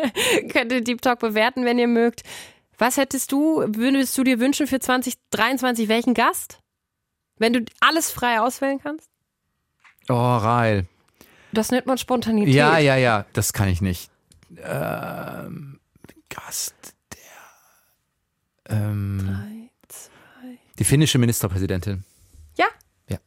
[0.52, 2.22] Könnt ihr Deep Talk bewerten, wenn ihr mögt.
[2.78, 5.88] Was hättest du, würdest du dir wünschen für 2023?
[5.88, 6.60] Welchen Gast?
[7.36, 9.10] Wenn du alles frei auswählen kannst?
[10.08, 10.86] Oh, Rail.
[11.52, 12.54] Das nennt man Spontanität.
[12.54, 14.10] Ja, ja, ja, das kann ich nicht.
[14.62, 15.78] Ähm,
[16.30, 16.74] Gast,
[17.12, 18.76] der.
[18.76, 19.57] Ähm, Drei.
[20.78, 22.04] Die finnische Ministerpräsidentin.
[22.56, 22.66] Ja.
[23.08, 23.18] Ja.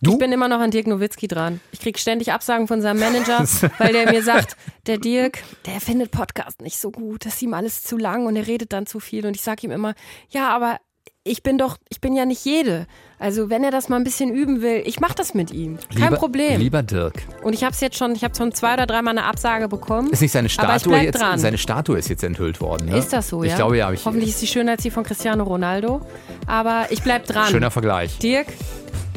[0.00, 0.12] Du?
[0.12, 1.60] Ich bin immer noch an Dirk Nowitzki dran.
[1.72, 3.44] Ich krieg ständig Absagen von seinem Manager,
[3.78, 4.56] weil der mir sagt,
[4.86, 8.36] der Dirk, der findet Podcast nicht so gut, das ist ihm alles zu lang und
[8.36, 9.26] er redet dann zu viel.
[9.26, 9.94] Und ich sage ihm immer,
[10.30, 10.78] ja, aber
[11.24, 12.86] ich bin doch, ich bin ja nicht jede.
[13.20, 15.78] Also wenn er das mal ein bisschen üben will, ich mache das mit ihm.
[15.90, 16.58] Kein lieber, Problem.
[16.58, 17.22] Lieber Dirk.
[17.42, 20.08] Und ich habe es jetzt schon, ich habe schon zwei oder dreimal eine Absage bekommen.
[20.10, 21.20] Ist nicht seine Statue jetzt?
[21.20, 21.38] dran.
[21.38, 22.88] Seine Statue ist jetzt enthüllt worden.
[22.88, 22.96] Ne?
[22.96, 23.50] Ist das so, ja?
[23.50, 23.92] Ich glaube ja.
[23.92, 26.00] Ich, Hoffentlich ist sie schöner als die von Cristiano Ronaldo.
[26.46, 27.48] Aber ich bleib dran.
[27.50, 28.18] Schöner Vergleich.
[28.20, 28.46] Dirk,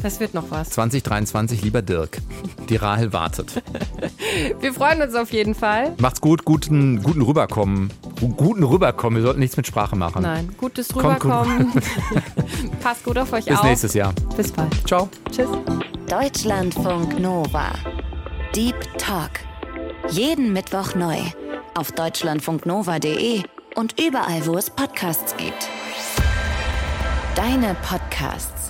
[0.04, 0.68] das wird noch was.
[0.68, 2.18] 2023, lieber Dirk.
[2.68, 3.62] Die Rahel wartet.
[4.60, 5.94] Wir freuen uns auf jeden Fall.
[5.96, 7.90] Macht's gut, guten, guten Rüberkommen.
[8.36, 9.18] Guten Rüberkommen.
[9.18, 10.20] Wir sollten nichts mit Sprache machen.
[10.20, 11.32] Nein, gutes Kommt gut.
[11.32, 11.72] Rüberkommen.
[12.82, 13.62] Passt gut auf euch Bis auf.
[13.94, 14.12] Nächstes Jahr.
[14.36, 14.86] Bis bald.
[14.86, 15.08] Ciao.
[15.30, 15.48] Tschüss.
[16.08, 17.72] Deutschlandfunk Nova.
[18.54, 19.30] Deep Talk.
[20.10, 21.18] Jeden Mittwoch neu.
[21.74, 23.42] Auf deutschlandfunknova.de
[23.74, 25.68] und überall, wo es Podcasts gibt.
[27.34, 28.63] Deine Podcasts.